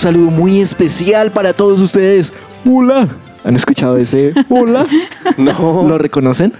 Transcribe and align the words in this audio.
saludo 0.00 0.30
muy 0.30 0.60
especial 0.60 1.30
para 1.32 1.52
todos 1.52 1.80
ustedes. 1.80 2.32
Hola. 2.68 3.08
¿Han 3.44 3.56
escuchado 3.56 3.96
ese 3.96 4.32
hola? 4.48 4.86
No. 5.38 5.86
¿Lo 5.88 5.98
reconocen? 5.98 6.52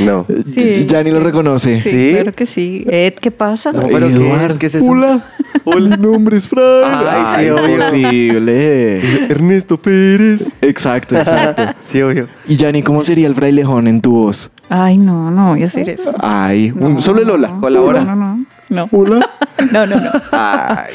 No. 0.00 0.26
Sí. 0.44 0.86
Ya 0.86 1.02
ni 1.02 1.10
lo 1.10 1.18
reconoce. 1.20 1.80
Sí, 1.80 1.90
¿Sí? 1.90 2.10
claro 2.14 2.32
que 2.32 2.44
sí. 2.46 2.84
Ed, 2.88 3.14
¿qué 3.14 3.30
pasa? 3.30 3.72
No, 3.72 3.82
pero 3.88 4.06
¿qué 4.08 4.46
es? 4.46 4.58
¿Qué 4.58 4.66
es 4.66 4.74
eso? 4.74 4.90
Hola. 4.90 5.24
Hola, 5.64 5.96
mi 5.96 6.02
nombre 6.02 6.36
es 6.36 6.46
Frank. 6.46 6.64
Ay, 6.84 7.44
sí, 7.46 7.50
obvio. 7.50 7.74
Imposible. 7.74 9.26
Ernesto 9.30 9.78
Pérez. 9.80 10.52
Exacto, 10.60 11.16
exacto. 11.16 11.62
Sí, 11.80 12.02
obvio. 12.02 12.28
Y 12.46 12.56
Yanni, 12.56 12.82
¿cómo 12.82 13.02
sería 13.02 13.26
el 13.26 13.34
frailejón 13.34 13.88
en 13.88 14.00
tu 14.02 14.12
voz? 14.12 14.50
Ay, 14.68 14.98
no, 14.98 15.30
no 15.30 15.50
voy 15.52 15.62
a 15.62 15.66
hacer 15.66 15.88
eso. 15.88 16.12
Ay, 16.20 16.70
un- 16.78 17.00
solo 17.00 17.22
el 17.22 17.30
hola. 17.30 17.48
no, 17.48 17.60
Colabora. 17.60 18.04
No, 18.04 18.14
no, 18.14 18.36
no. 18.36 18.44
No, 18.70 18.86
Hola. 18.92 19.26
no, 19.72 19.86
no. 19.86 19.96
no. 20.00 20.10
Ay. 20.32 20.92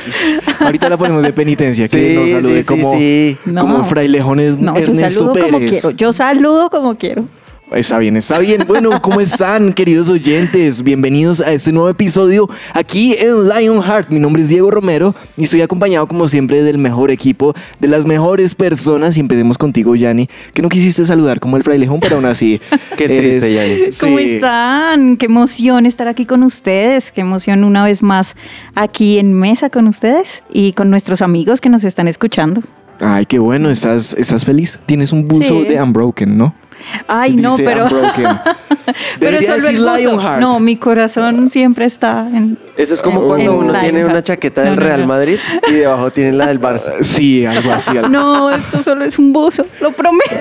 Ahorita 0.59 0.89
la 0.89 0.97
ponemos 0.97 1.23
de 1.23 1.33
penitencia, 1.33 1.87
que 1.87 2.09
Sí, 2.09 2.15
nos 2.15 2.29
salude 2.29 2.53
sí, 2.57 2.59
sí, 2.61 2.65
como, 2.67 2.97
sí. 2.97 3.37
No. 3.45 3.61
como 3.61 3.83
frailejones 3.83 4.57
No, 4.57 4.75
yo 4.75 4.81
Ernesto 4.83 5.09
saludo 5.19 5.33
Pérez. 5.33 5.51
como 5.51 5.65
quiero. 5.65 5.89
Yo 5.91 6.13
saludo 6.13 6.69
como 6.69 6.95
quiero. 6.97 7.25
Está 7.73 7.97
bien, 7.97 8.15
está 8.17 8.37
bien. 8.37 8.65
Bueno, 8.67 9.01
¿cómo 9.01 9.19
están, 9.19 9.73
queridos 9.73 10.07
oyentes? 10.07 10.83
Bienvenidos 10.83 11.41
a 11.41 11.51
este 11.53 11.71
nuevo 11.71 11.89
episodio 11.89 12.47
aquí 12.73 13.15
en 13.17 13.49
Lionheart. 13.49 14.09
Mi 14.09 14.19
nombre 14.19 14.43
es 14.43 14.49
Diego 14.49 14.69
Romero 14.69 15.15
y 15.37 15.45
estoy 15.45 15.61
acompañado, 15.61 16.05
como 16.07 16.27
siempre, 16.27 16.61
del 16.61 16.77
mejor 16.77 17.09
equipo, 17.09 17.55
de 17.79 17.87
las 17.87 18.05
mejores 18.05 18.53
personas. 18.53 19.17
Y 19.17 19.21
empecemos 19.21 19.57
contigo, 19.57 19.95
Yanni, 19.95 20.29
que 20.53 20.61
no 20.61 20.69
quisiste 20.69 21.03
saludar 21.03 21.39
como 21.39 21.57
el 21.57 21.63
frailejón, 21.63 21.99
pero 21.99 22.17
aún 22.17 22.25
así. 22.25 22.61
Qué 22.97 23.05
eres- 23.05 23.19
triste, 23.39 23.53
Yanni. 23.53 23.91
¿Cómo 23.99 24.17
Sí. 24.19 24.35
están? 24.35 25.17
Qué 25.17 25.25
emoción 25.25 25.87
estar 25.87 26.07
aquí 26.07 26.25
con 26.27 26.43
ustedes. 26.43 27.11
Qué 27.11 27.21
emoción 27.21 27.63
una 27.63 27.83
vez 27.83 28.03
más 28.03 28.35
aquí 28.75 29.17
en 29.17 29.33
mesa 29.33 29.71
con 29.71 29.87
ustedes 29.87 30.43
y 30.51 30.73
con 30.73 30.91
nuestros 30.91 31.23
amigos 31.23 31.59
que 31.59 31.69
nos 31.69 31.83
están 31.85 32.07
escuchando. 32.07 32.61
Ay, 32.99 33.25
qué 33.25 33.39
bueno, 33.39 33.69
estás, 33.71 34.13
estás 34.13 34.45
feliz. 34.45 34.77
Tienes 34.85 35.11
un 35.11 35.27
buzo 35.27 35.63
Sí. 35.63 35.67
de 35.69 35.81
Unbroken, 35.81 36.37
¿no? 36.37 36.53
Ay, 37.07 37.35
no, 37.35 37.51
Dice 37.57 37.63
pero. 37.63 37.83
Unbroken. 37.85 38.25
pero 39.19 39.31
Debería 39.37 39.55
solo 39.55 39.63
decir. 39.63 39.79
Lionheart. 39.79 40.39
No, 40.41 40.59
mi 40.59 40.75
corazón 40.77 41.49
siempre 41.49 41.85
está 41.85 42.27
en. 42.33 42.57
Eso 42.77 42.93
es 42.95 43.01
como 43.01 43.21
en- 43.21 43.27
cuando 43.27 43.51
en 43.51 43.57
uno 43.69 43.79
tiene 43.79 44.05
una 44.05 44.23
chaqueta 44.23 44.61
del 44.63 44.75
No, 44.75 44.81
no, 44.81 44.85
Real 44.87 45.01
no. 45.01 45.07
Madrid 45.07 45.37
y 45.69 45.73
debajo 45.73 46.11
tiene 46.11 46.31
la 46.33 46.47
del 46.47 46.59
Barça. 46.59 46.93
Sí, 47.01 47.45
algo 47.45 47.71
así. 47.71 47.91
algo- 47.97 48.09
No, 48.09 48.49
esto 48.49 48.81
solo 48.83 49.03
es 49.05 49.17
un 49.19 49.31
buzo, 49.31 49.65
lo 49.81 49.91
prometo. 49.91 50.35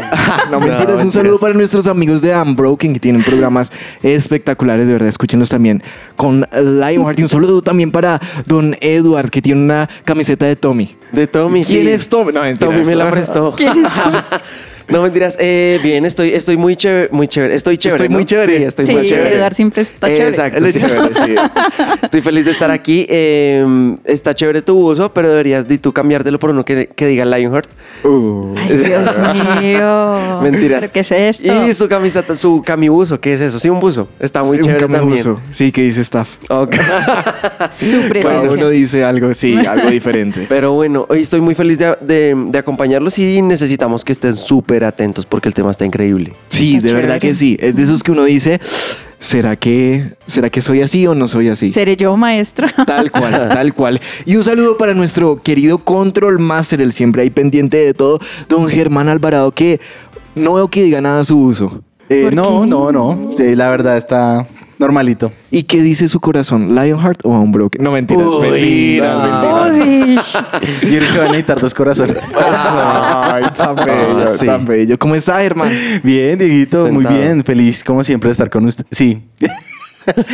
no, 0.51 0.51
No, 0.53 0.61
mentiras. 0.61 0.81
un 0.81 0.87
mentiras. 0.97 1.13
saludo 1.13 1.39
para 1.39 1.55
nuestros 1.55 1.87
amigos 1.87 2.23
de 2.23 2.35
Unbroken 2.35 2.95
que 2.95 3.01
tienen 3.01 3.23
programas 3.23 3.71
espectaculares, 4.03 4.87
de 4.87 4.93
verdad. 4.95 5.09
Escúchenlos 5.09 5.49
también 5.51 5.83
con 6.17 6.47
Lionheart. 6.53 7.19
Y 7.19 7.23
un 7.23 7.29
saludo 7.29 7.63
también 7.63 7.91
para 7.91 8.21
Don 8.47 8.77
Edward 8.81 9.31
que 9.31 9.43
tiene 9.43 9.61
una 9.63 9.89
camiseta 10.05 10.47
de 10.47 10.57
Tommy. 10.57 10.97
De 11.13 11.27
Tommy, 11.27 11.65
¿Quién 11.65 11.87
sí. 11.87 11.93
es 11.93 12.09
Tommy? 12.09 12.33
No, 12.33 12.41
mentiras. 12.43 12.73
Tommy 12.75 12.85
me 12.87 12.97
la 12.97 13.11
prestó. 13.11 13.55
¿Quién 13.57 13.85
es 13.85 13.93
Tommy? 13.95 14.19
No 14.89 15.03
mentiras, 15.03 15.37
eh, 15.41 15.79
bien, 15.83 16.05
estoy, 16.05 16.31
estoy 16.35 16.57
muy 16.57 16.77
chévere, 16.77 17.09
muy 17.13 17.27
chévere. 17.29 17.55
Estoy 17.55 17.77
chévere. 17.79 18.05
Estoy 18.05 18.15
muy 18.15 18.25
chévere. 18.25 18.57
Sí, 18.59 18.65
estoy 18.65 18.87
Sí, 18.87 18.93
muy 18.95 19.07
chévere. 19.07 19.37
Eduard 19.37 19.55
siempre 19.55 19.83
está 19.83 20.07
chévere. 20.09 20.29
Exacto. 20.29 20.59
Él 20.59 20.67
es 20.67 20.73
sí. 20.75 20.81
chévere, 20.81 21.15
sí. 21.27 21.35
Estoy 22.03 22.21
feliz 22.23 22.45
de 22.45 22.51
estar 22.51 22.71
aquí. 22.71 23.07
Eh, 23.09 23.97
está 24.05 24.35
chévere 24.35 24.63
tu 24.63 24.77
uso, 24.79 25.13
pero 25.13 25.29
deberías 25.31 25.67
de 25.69 25.79
tú 25.79 25.93
cambiártelo 25.93 26.39
por 26.39 26.51
uno 26.51 26.65
que, 26.65 26.89
que 26.89 27.07
diga 27.07 27.25
Lionheart. 27.25 27.69
Uh. 28.05 28.55
Ay, 28.57 28.77
Dios 28.77 29.11
mío. 29.61 30.41
Mentiras. 30.43 30.81
¿Pero 30.81 30.93
qué 30.93 31.01
es 31.01 31.13
esto? 31.13 31.67
Y 31.69 31.75
su 31.75 31.89
camiseta, 31.89 32.37
su 32.37 32.63
camibuzo, 32.65 33.21
¿qué 33.21 33.35
es 33.35 33.41
eso? 33.41 33.59
Sí, 33.61 33.69
un 33.69 33.81
buzo. 33.81 34.09
Está 34.21 34.43
muy 34.43 34.57
Sí, 34.59 34.63
un 34.63 34.67
chévere 34.77 34.87
camibuso. 34.93 35.35
también. 35.35 35.53
Sí, 35.55 35.73
que 35.73 35.83
dice 35.83 36.01
staff. 36.01 36.37
Ok. 36.49 36.77
Su 37.73 37.99
Cuando 38.23 38.53
uno 38.53 38.69
dice 38.69 39.05
algo, 39.05 39.33
sí, 39.35 39.55
algo 39.67 39.89
diferente. 39.91 40.47
Pero 40.49 40.73
bueno, 40.73 41.07
hoy 41.09 41.23
estoy 41.23 41.41
muy 41.41 41.55
feliz 41.55 41.79
de, 41.79 41.97
de- 42.01 42.35
de 42.49 42.59
acompañarlos 42.59 43.19
y 43.19 43.41
necesitamos 43.43 44.05
que 44.05 44.13
estén 44.13 44.35
súper 44.35 44.72
atentos 44.85 45.27
porque 45.27 45.49
el 45.49 45.55
tema 45.55 45.71
está 45.71 45.85
increíble. 45.85 46.33
Sí, 46.49 46.77
Está 46.77 46.89
de 46.89 46.95
verdad 46.95 47.21
que 47.21 47.35
sí. 47.35 47.57
Es 47.61 47.77
de 47.77 47.83
esos 47.83 48.03
que 48.03 48.13
uno 48.13 48.25
dice, 48.25 48.61
¿será 49.19 49.57
que, 49.57 50.15
¿será 50.27 50.51
que 50.51 50.61
soy 50.61 50.83
así 50.83 51.07
o 51.07 51.15
no 51.15 51.29
soy 51.29 51.49
así? 51.49 51.73
¿Seré 51.73 51.97
yo 51.97 52.17
maestro? 52.17 52.67
Tal 52.87 53.11
cual, 53.11 53.49
tal 53.49 53.75
cual. 53.75 54.01
Y 54.25 54.37
un 54.37 54.45
saludo 54.45 54.77
para 54.77 54.95
nuestro 54.95 55.41
querido 55.43 55.79
Control 55.79 56.39
Master, 56.39 56.81
el 56.81 56.93
siempre 56.93 57.23
ahí 57.23 57.31
pendiente 57.31 57.77
de 57.77 57.95
todo, 57.95 58.19
don 58.49 58.69
Germán 58.69 59.09
Alvarado, 59.09 59.53
que 59.53 59.81
no 60.35 60.55
veo 60.55 60.69
que 60.69 60.83
diga 60.83 61.01
nada 61.01 61.21
a 61.21 61.25
su 61.25 61.39
uso. 61.39 61.83
Eh, 62.09 62.25
¿Por 62.25 62.35
no, 62.35 62.63
qué? 62.63 62.67
no, 62.67 62.93
no. 62.93 63.31
Sí, 63.37 63.55
la 63.55 63.69
verdad 63.71 63.97
está 63.97 64.47
normalito. 64.83 65.33
¿Y 65.51 65.63
qué 65.63 65.81
dice 65.81 66.09
su 66.09 66.21
corazón? 66.21 66.75
¿Lionheart 66.75 67.21
o 67.25 67.31
Unbroken? 67.31 67.83
No, 67.83 67.93
mentiras, 67.93 68.27
Uy, 68.27 68.51
mentiras, 68.51 69.17
no. 69.17 69.65
mentiras. 69.65 70.37
Uy, 70.83 70.91
Yo 70.91 70.99
creo 70.99 71.13
que 71.13 71.19
van 71.19 71.29
a 71.29 71.31
necesitar 71.31 71.61
dos 71.61 71.73
corazones. 71.75 72.17
Ay, 72.37 73.45
tan 73.57 73.75
bello, 73.77 74.19
Ah, 74.19 74.27
sí. 74.39 74.47
tan 74.47 74.65
bello. 74.67 74.99
¿Cómo 74.99 75.15
está, 75.15 75.39
Germán? 75.41 75.71
Bien, 76.03 76.39
Dieguito, 76.39 76.87
muy 76.89 77.05
bien. 77.07 77.43
Feliz, 77.45 77.83
como 77.85 78.05
siempre, 78.05 78.29
de 78.29 78.33
estar 78.33 78.51
con 78.51 78.67
usted. 78.67 78.85
Sí. 78.91 79.23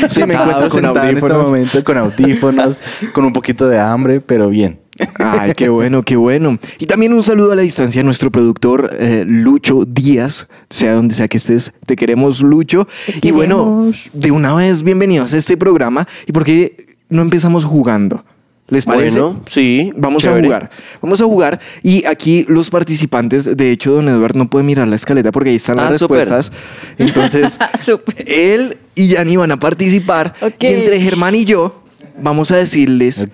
Sí, 0.09 0.25
me 0.25 0.33
encuentro 0.33 0.61
con 0.61 0.71
sentado 0.71 1.07
en 1.07 1.19
este 1.19 1.33
momento 1.35 1.85
con 1.85 1.99
audífonos, 1.99 2.83
con 3.13 3.27
un 3.27 3.35
poquito 3.35 3.69
de 3.69 3.79
hambre, 3.79 4.19
pero 4.23 4.49
bien. 4.49 4.81
Ay, 5.19 5.53
qué 5.55 5.69
bueno, 5.69 6.03
qué 6.03 6.17
bueno. 6.17 6.59
Y 6.79 6.87
también 6.87 7.13
un 7.13 7.23
saludo 7.23 7.53
a 7.53 7.55
la 7.57 7.63
distancia 7.63 8.01
a 8.01 8.05
nuestro 8.05 8.31
productor 8.31 8.91
eh, 8.99 9.25
Lucho 9.27 9.85
Díaz, 9.87 10.49
sea 10.71 10.95
donde 10.95 11.15
sea 11.15 11.29
que 11.29 11.37
estés, 11.37 11.73
te 11.87 11.97
queremos 11.97 12.41
Lucho. 12.41 12.87
Y 13.23 13.31
bueno, 13.31 13.93
de 14.13 14.31
una 14.31 14.55
vez 14.55 14.83
bienvenidos 14.83 15.33
a 15.35 15.37
este 15.37 15.57
programa. 15.57 16.07
¿Y 16.27 16.33
por 16.33 16.45
qué 16.45 16.97
no 17.09 17.23
empezamos 17.23 17.65
jugando? 17.65 18.25
¿Les 18.71 18.85
parece? 18.85 19.19
Bueno, 19.19 19.41
sí. 19.47 19.91
Vamos 19.97 20.23
chévere. 20.23 20.41
a 20.41 20.45
jugar. 20.45 20.71
Vamos 21.01 21.21
a 21.23 21.25
jugar. 21.25 21.59
Y 21.83 22.05
aquí 22.05 22.45
los 22.49 22.69
participantes, 22.69 23.57
de 23.57 23.71
hecho, 23.71 23.93
don 23.93 24.09
Eduardo 24.11 24.39
no 24.39 24.51
puede 24.51 24.63
mirar 24.65 24.87
la 24.89 24.97
escaleta 24.97 25.33
porque 25.33 25.51
ahí 25.51 25.57
están 25.57 25.77
las 25.77 25.87
Ah, 25.87 25.91
respuestas. 25.93 26.53
Entonces, 26.99 27.59
súper. 27.81 28.25
él 28.29 28.77
y 28.95 29.09
Yanni 29.09 29.37
van 29.37 29.53
a 29.53 29.57
participar. 29.59 30.35
Y 30.61 30.67
entre 30.67 31.01
Germán 31.01 31.35
y 31.35 31.47
yo 31.47 31.83
vamos 32.23 32.51
a 32.51 32.57
decirles 32.57 33.29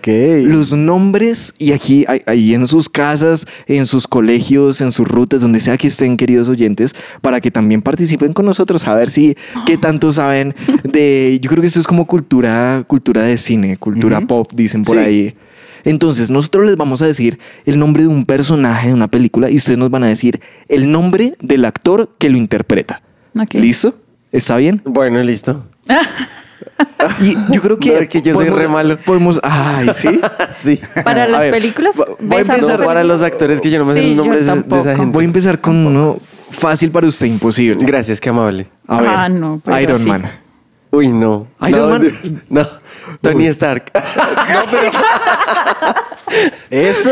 los 0.44 0.72
nombres 0.72 1.54
y 1.58 1.72
aquí, 1.72 2.04
ahí- 2.26 2.54
en 2.54 2.66
sus 2.66 2.88
casas, 2.88 3.46
en 3.66 3.86
sus 3.86 4.06
colegios, 4.06 4.80
en 4.80 4.92
sus 4.92 5.06
rutas, 5.08 5.40
donde 5.40 5.60
sea 5.60 5.76
que 5.76 5.88
estén, 5.88 6.16
queridos 6.16 6.48
oyentes, 6.48 6.94
para 7.20 7.40
que 7.40 7.50
también 7.50 7.82
participen 7.82 8.32
con 8.32 8.46
nosotros, 8.46 8.86
a 8.86 8.94
ver 8.94 9.10
si 9.10 9.36
qué 9.66 9.76
tanto 9.76 10.12
saben 10.12 10.54
de. 10.84 11.38
Yo 11.42 11.50
creo 11.50 11.60
que 11.60 11.66
esto 11.68 11.80
es 11.80 11.86
como 11.86 12.06
cultura, 12.06 12.84
cultura 12.86 13.22
de 13.22 13.36
cine, 13.38 13.76
cultura 13.76 14.20
pop, 14.20 14.50
dicen 14.54 14.82
por 14.84 14.96
Sí. 14.96 15.02
ahí. 15.02 15.34
Entonces, 15.86 16.30
nosotros 16.30 16.64
les 16.66 16.76
vamos 16.76 17.02
a 17.02 17.06
decir 17.06 17.38
el 17.66 17.78
nombre 17.78 18.04
de 18.04 18.08
un 18.08 18.24
personaje 18.24 18.88
de 18.88 18.94
una 18.94 19.08
película 19.08 19.50
y 19.50 19.56
ustedes 19.56 19.78
nos 19.78 19.90
van 19.90 20.02
a 20.04 20.06
decir 20.08 20.40
el 20.68 20.90
nombre 20.90 21.34
del 21.42 21.64
actor 21.66 22.14
que 22.18 22.30
lo 22.30 22.38
interpreta. 22.38 23.02
Ok. 23.38 23.54
¿Listo? 23.54 23.94
¿Está 24.32 24.56
bien? 24.56 24.80
Bueno, 24.84 25.22
listo. 25.22 25.64
Y 27.20 27.36
yo 27.52 27.60
creo 27.60 27.78
que. 27.78 27.90
No, 27.94 27.98
es 27.98 28.08
que 28.08 28.22
yo 28.22 28.34
soy 28.34 28.48
re 28.48 28.66
malo. 28.68 28.98
Podemos. 29.04 29.38
Ay, 29.42 29.90
sí. 29.94 30.20
sí. 30.52 30.80
Para 31.04 31.26
las 31.26 31.42
ver, 31.42 31.50
películas, 31.52 31.96
voy 31.96 32.06
a 32.06 32.14
¿ves 32.18 32.50
algo 32.50 32.54
empezar 32.62 32.80
No, 32.80 32.86
para 32.86 33.04
los 33.04 33.22
actores 33.22 33.60
que 33.60 33.70
yo 33.70 33.78
no 33.78 33.84
me 33.84 33.94
sé 33.94 34.00
Sí, 34.02 34.14
los 34.14 34.16
yo 34.16 34.32
nombres 34.32 34.46
de, 34.46 34.62
de 34.62 34.80
esa 34.80 34.96
gente. 34.96 35.12
Voy 35.12 35.24
a 35.24 35.26
empezar 35.26 35.60
con 35.60 35.86
uno 35.86 36.18
fácil 36.50 36.90
para 36.90 37.06
usted, 37.06 37.26
imposible. 37.26 37.84
Gracias, 37.84 38.20
qué 38.20 38.30
amable. 38.30 38.66
A 38.88 39.00
ver, 39.00 39.10
Ah, 39.10 39.28
no, 39.28 39.60
pero 39.64 39.80
Iron 39.80 39.98
sí. 39.98 40.08
Man. 40.08 40.30
Uy, 40.90 41.08
no. 41.08 41.46
Iron 41.68 41.80
no, 41.80 41.88
Man. 41.88 42.12
No, 42.48 42.66
Tony 43.20 43.46
Stark. 43.48 43.90
¡Eso! 46.70 47.10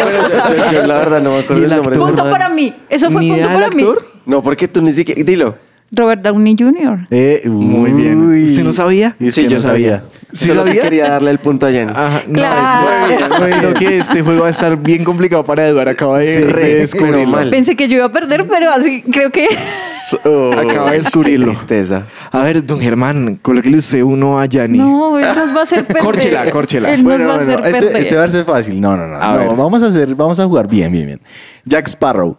Bueno, 0.00 0.28
yo, 0.48 0.56
yo- 0.56 0.72
yo 0.72 0.86
la 0.86 0.94
verdad 0.94 1.20
no 1.22 1.32
me 1.32 1.38
acuerdo 1.40 1.62
¿Y 1.62 1.64
el 1.66 1.70
el 1.72 1.76
nombre. 1.78 1.96
Punto 1.98 2.30
para 2.30 2.48
mí. 2.48 2.74
Eso 2.88 3.10
fue 3.10 3.20
¿Ni 3.20 3.30
punto 3.30 3.46
para 3.46 3.70
mí. 3.70 3.82
actor? 3.82 4.06
No, 4.26 4.42
porque 4.42 4.68
tú 4.68 4.82
ni 4.82 4.92
siquiera. 4.92 5.22
Dilo. 5.22 5.56
Robert 5.94 6.22
Downey 6.22 6.56
Jr. 6.58 7.06
Eh, 7.10 7.42
Muy 7.48 7.90
bien. 7.92 8.44
¿Usted 8.46 8.64
no 8.64 8.72
sabía? 8.72 9.16
Es 9.20 9.34
Sí, 9.34 9.42
que 9.42 9.48
yo 9.48 9.56
no 9.56 9.62
sabía. 9.62 10.04
¿Sí 10.32 10.46
Solo 10.48 10.64
que 10.64 10.70
sabía? 10.70 10.82
quería 10.82 11.08
darle 11.10 11.30
el 11.30 11.38
punto 11.38 11.66
a 11.66 11.70
Jenny. 11.70 11.92
Ajá, 11.94 12.22
no, 12.26 12.32
Claro. 12.32 12.60
es- 12.60 13.00
muy 13.00 13.16
bien, 13.16 13.28
muy 13.30 13.46
bien. 13.48 13.58
Creo 13.60 13.74
que 13.74 13.98
este 13.98 14.22
juego 14.22 14.40
va 14.42 14.46
a 14.48 14.50
estar 14.50 14.76
bien 14.76 15.04
complicado 15.04 15.44
para 15.44 15.68
Eduardo. 15.68 15.90
Acaba 15.92 16.18
de, 16.18 16.34
Sí, 16.34 16.40
de 16.42 16.74
descubrirlo. 16.80 17.26
mal. 17.28 17.50
Pensé 17.50 17.76
que 17.76 17.86
yo 17.88 17.96
iba 17.98 18.06
a 18.06 18.12
perder, 18.12 18.46
pero 18.48 18.70
así 18.72 19.02
creo 19.12 19.30
que... 19.30 19.46
Acaba 20.24 20.90
de 20.90 20.98
descubrirlo. 20.98 21.46
Tristeza. 21.46 22.06
A 22.32 22.42
ver, 22.42 22.64
don 22.66 22.80
Germán, 22.80 23.38
colóquele 23.42 23.78
usted 23.78 24.02
uno 24.02 24.40
a 24.40 24.46
Yanni. 24.46 24.78
No, 24.78 25.18
él 25.18 25.26
nos 25.36 25.54
va 25.56 25.60
a 25.60 25.62
hacer 25.62 25.84
perder. 25.84 26.02
Córchela, 26.02 26.50
córchela. 26.50 26.92
Él 26.92 27.02
nos 27.04 27.12
Bueno, 27.12 27.28
va 27.28 27.34
a 27.34 27.36
bueno, 27.38 27.52
hacer 27.58 27.66
este, 27.66 27.80
perder. 27.86 28.02
este 28.02 28.16
va 28.16 28.24
a 28.24 28.28
ser 28.28 28.44
fácil. 28.44 28.80
No, 28.80 28.96
no, 28.96 29.06
no. 29.06 29.16
A 29.22 29.32
no 29.32 29.38
ver. 29.38 29.46
vamos 29.56 29.82
a 29.82 29.86
hacer, 29.86 30.14
vamos 30.14 30.38
a 30.40 30.44
jugar 30.46 30.68
bien, 30.68 30.90
bien, 30.90 31.06
bien. 31.06 31.20
Jack 31.64 31.86
Sparrow, 31.88 32.36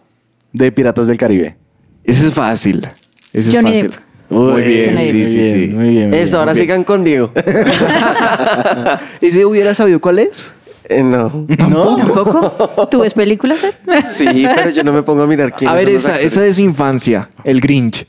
de 0.52 0.70
Piratas 0.70 1.06
del 1.06 1.16
Caribe. 1.16 1.56
Ese 2.04 2.26
es 2.28 2.32
fácil. 2.34 2.86
Ese 3.32 3.50
Johnny 3.52 3.70
es 3.72 3.82
fácil. 3.82 3.90
Depp. 3.90 4.00
Muy 4.28 4.62
bien, 4.62 4.94
Johnny 4.94 5.06
sí, 5.06 5.12
muy 5.14 5.28
sí, 5.28 5.38
bien, 5.38 5.54
sí. 5.68 5.74
Muy 5.74 5.88
bien. 5.90 6.08
muy 6.10 6.18
Eso, 6.18 6.30
bien. 6.36 6.40
ahora 6.40 6.54
sigan 6.54 6.84
con 6.84 7.04
Diego. 7.04 7.30
¿Ese 9.20 9.44
hubiera 9.44 9.74
sabido 9.74 10.00
cuál 10.00 10.18
es? 10.18 10.52
Eh, 10.88 11.02
no. 11.02 11.46
¿No? 11.68 11.96
¿Tampoco? 11.96 12.88
¿Tú 12.90 13.00
ves 13.00 13.14
películas? 13.14 13.62
Ed? 13.62 13.74
Sí, 14.04 14.46
pero 14.54 14.70
yo 14.70 14.84
no 14.84 14.92
me 14.92 15.02
pongo 15.02 15.22
a 15.22 15.26
mirar 15.26 15.52
quién 15.52 15.68
A 15.70 15.74
ver, 15.74 15.88
esa, 15.88 16.20
esa 16.20 16.40
de 16.42 16.54
su 16.54 16.60
infancia, 16.60 17.28
el 17.44 17.60
Grinch. 17.60 18.06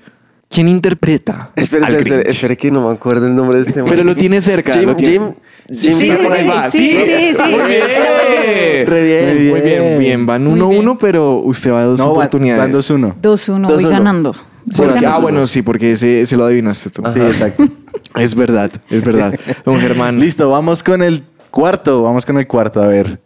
¿Quién 0.50 0.69
interpreta 0.69 1.50
Espera, 1.58 1.88
al 1.88 1.96
espera, 1.96 2.22
espera, 2.22 2.56
que 2.56 2.72
no 2.72 2.88
me 2.88 2.94
acuerdo 2.96 3.28
el 3.28 3.36
nombre 3.36 3.60
de 3.60 3.66
este. 3.68 3.84
Pero 3.84 4.04
lo 4.06 4.16
tiene 4.16 4.42
cerca. 4.42 4.72
Jim. 4.74 4.96
Jim, 4.96 5.34
Jim. 5.69 5.92
Sí, 5.94 6.10
por 6.24 6.31
ahí 6.31 6.44
sí, 6.44 6.48
va. 6.48 6.72
sí, 6.72 6.90
sí, 6.90 7.34
sí. 7.34 7.42
Muy 7.52 7.68
bien. 7.68 8.88
Re 8.88 9.04
bien. 9.04 9.50
Muy 9.50 9.60
bien, 9.62 10.00
bien. 10.00 10.25
Van 10.25 10.46
Muy 10.46 10.58
1-1, 10.58 10.69
bien. 10.69 10.98
pero 11.00 11.40
usted 11.40 11.72
va 11.74 11.81
a 11.81 11.86
dos 11.86 12.00
oportunidades. 12.00 12.72
van 12.72 12.72
2-1. 12.81 13.16
2-1, 13.22 13.68
voy 13.68 13.84
2-1. 13.84 13.90
ganando. 13.90 14.36
Ah, 15.06 15.19
bueno, 15.19 15.48
sí, 15.48 15.62
porque 15.62 15.94
ese, 15.94 16.22
ese 16.22 16.36
lo 16.36 16.46
adivinaste 16.46 16.90
tú. 16.90 17.02
Sí, 17.14 17.19
exacto. 17.19 17.66
Es 18.16 18.34
verdad, 18.36 18.72
es 18.90 19.04
verdad. 19.04 19.34
Don 19.66 19.80
Germán. 19.80 20.19
Listo, 20.19 20.50
vamos 20.50 20.81
con 20.84 21.02
el 21.04 21.24
cuarto. 21.52 22.04
Vamos 22.04 22.25
con 22.25 22.38
el 22.38 22.48
cuarto, 22.48 22.81
a 22.81 22.88
ver. 22.88 23.19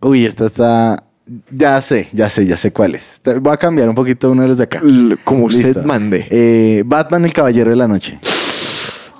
Uy, 0.00 0.24
esta 0.24 0.46
está. 0.46 1.04
Ya 1.50 1.80
sé, 1.80 2.08
ya 2.12 2.28
sé, 2.28 2.44
ya 2.46 2.56
sé 2.56 2.72
cuál 2.72 2.94
es. 2.94 3.20
Voy 3.40 3.52
a 3.52 3.56
cambiar 3.56 3.88
un 3.88 3.94
poquito 3.94 4.30
uno 4.30 4.42
de 4.42 4.48
los 4.48 4.58
de 4.58 4.64
acá. 4.64 4.80
L- 4.82 5.16
Como 5.24 5.44
usted 5.46 5.66
Listo. 5.66 5.82
mande. 5.84 6.26
Eh, 6.30 6.82
Batman, 6.86 7.24
el 7.24 7.32
Caballero 7.32 7.70
de 7.70 7.76
la 7.76 7.86
Noche. 7.88 8.18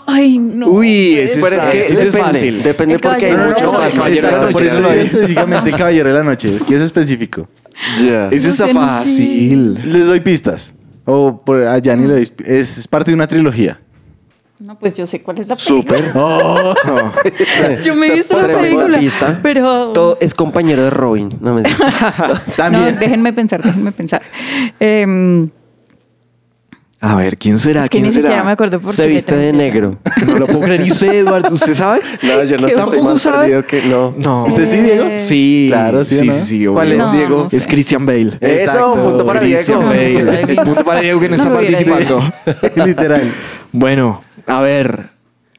Ay, 0.07 0.39
no. 0.39 0.69
Uy, 0.69 1.15
ese 1.15 1.41
Pero 1.41 1.57
es 1.63 1.69
que 1.69 1.79
ese 1.81 1.93
es 1.95 1.99
depende, 2.13 2.21
fácil. 2.21 2.63
depende 2.63 2.95
El 2.97 3.01
porque 3.01 3.27
hay 3.27 3.33
más. 3.37 3.95
la 3.97 4.09
Exacto, 4.11 4.49
por 4.53 4.63
eso 4.63 4.77
digo 4.79 4.89
bien. 4.91 5.01
específicamente 5.07 5.71
el 5.71 5.77
Caballero 5.77 6.09
de 6.11 6.15
la 6.15 6.23
Noche. 6.25 6.57
Es 6.57 6.63
que 6.65 6.75
es 6.75 6.83
específico. 6.83 7.49
Ya. 8.05 8.29
Ese 8.29 8.49
No 8.49 8.55
sé. 8.55 8.73
fácil. 8.75 9.75
Les 9.93 10.07
doy 10.07 10.21
pistas. 10.21 10.75
O 11.05 11.41
por 11.45 11.63
a 11.63 11.79
Yanni 11.79 12.07
le 12.07 12.15
doy. 12.15 12.33
Es 12.45 12.89
parte 12.89 13.11
de 13.11 13.15
una 13.15 13.27
trilogía. 13.27 13.81
No, 14.61 14.79
pues 14.79 14.95
yo 14.95 15.07
sé 15.07 15.21
cuál 15.21 15.41
es 15.41 15.49
la 15.49 15.57
película. 15.57 15.99
Súper. 15.99 16.13
Oh. 16.15 16.75
Yo 17.85 17.95
me 17.97 18.07
he 18.07 18.15
visto 18.15 18.41
la 18.41 18.57
película. 18.57 18.99
pista. 18.99 19.39
Pero. 19.43 19.91
Todo 19.93 20.17
es 20.21 20.33
compañero 20.33 20.85
de 20.85 20.91
Robin. 20.91 21.29
No 21.41 21.55
me 21.55 21.63
No, 22.71 22.93
déjenme 22.93 23.33
pensar, 23.33 23.63
déjenme 23.63 23.93
pensar. 23.93 24.23
Em, 24.81 25.51
A 27.07 27.17
ver, 27.17 27.37
¿quién 27.37 27.59
será? 27.59 27.85
es 27.85 27.91
que 27.91 27.99
¿Quién 27.99 28.05
ni 28.07 28.11
será? 28.13 28.29
siquiera 28.29 28.45
me 28.45 28.53
acuerdo 28.53 28.81
por 28.81 28.91
Se 28.93 29.03
qué 29.03 29.09
viste 29.11 29.37
de 29.37 29.53
negro. 29.53 29.99
No 30.27 30.37
lo 30.37 30.47
puedo 30.47 30.61
creer. 30.61 30.87
¿Y 30.87 30.91
usted, 30.93 31.13
Eduardo? 31.13 31.55
¿Usted 31.55 31.75
sabe? 31.75 32.01
No, 32.23 32.43
yo 32.45 32.57
no 32.57 32.67
¿Qué, 32.67 32.75
sé, 32.75 32.81
estoy 32.81 33.03
más 33.03 33.21
sabe? 33.23 33.39
perdido 33.41 33.67
que 33.67 33.83
no. 33.83 34.15
No. 34.17 34.45
¿Usted 34.47 34.65
sí, 34.67 34.79
Diego? 34.79 35.05
Eh, 35.05 35.21
Sí. 35.21 35.67
Claro, 35.71 36.05
sí 36.05 36.15
sí, 36.17 36.27
no? 36.27 36.33
sí, 36.33 36.41
sí, 36.45 36.67
¿Cuál 36.67 36.93
es, 36.93 36.99
No, 36.99 37.13
Diego? 37.13 37.43
no 37.45 37.51
sé. 37.51 37.57
Es 37.59 37.67
Christian 37.67 38.07
Bale. 38.07 38.39
Eso, 38.41 38.47
Exacto, 38.63 39.03
punto 39.03 39.27
para 39.27 39.41
Christian 39.41 39.81
Diego. 39.93 40.25
Bale. 40.25 40.57
Punto 40.65 40.85
para 40.85 41.01
Diego 41.01 41.21
que 41.21 41.29
no, 41.29 41.35
está 41.37 41.53
participando. 41.53 42.23
Literal. 42.87 43.33
Bueno, 43.73 44.23
a 44.47 44.61
ver. 44.63 45.11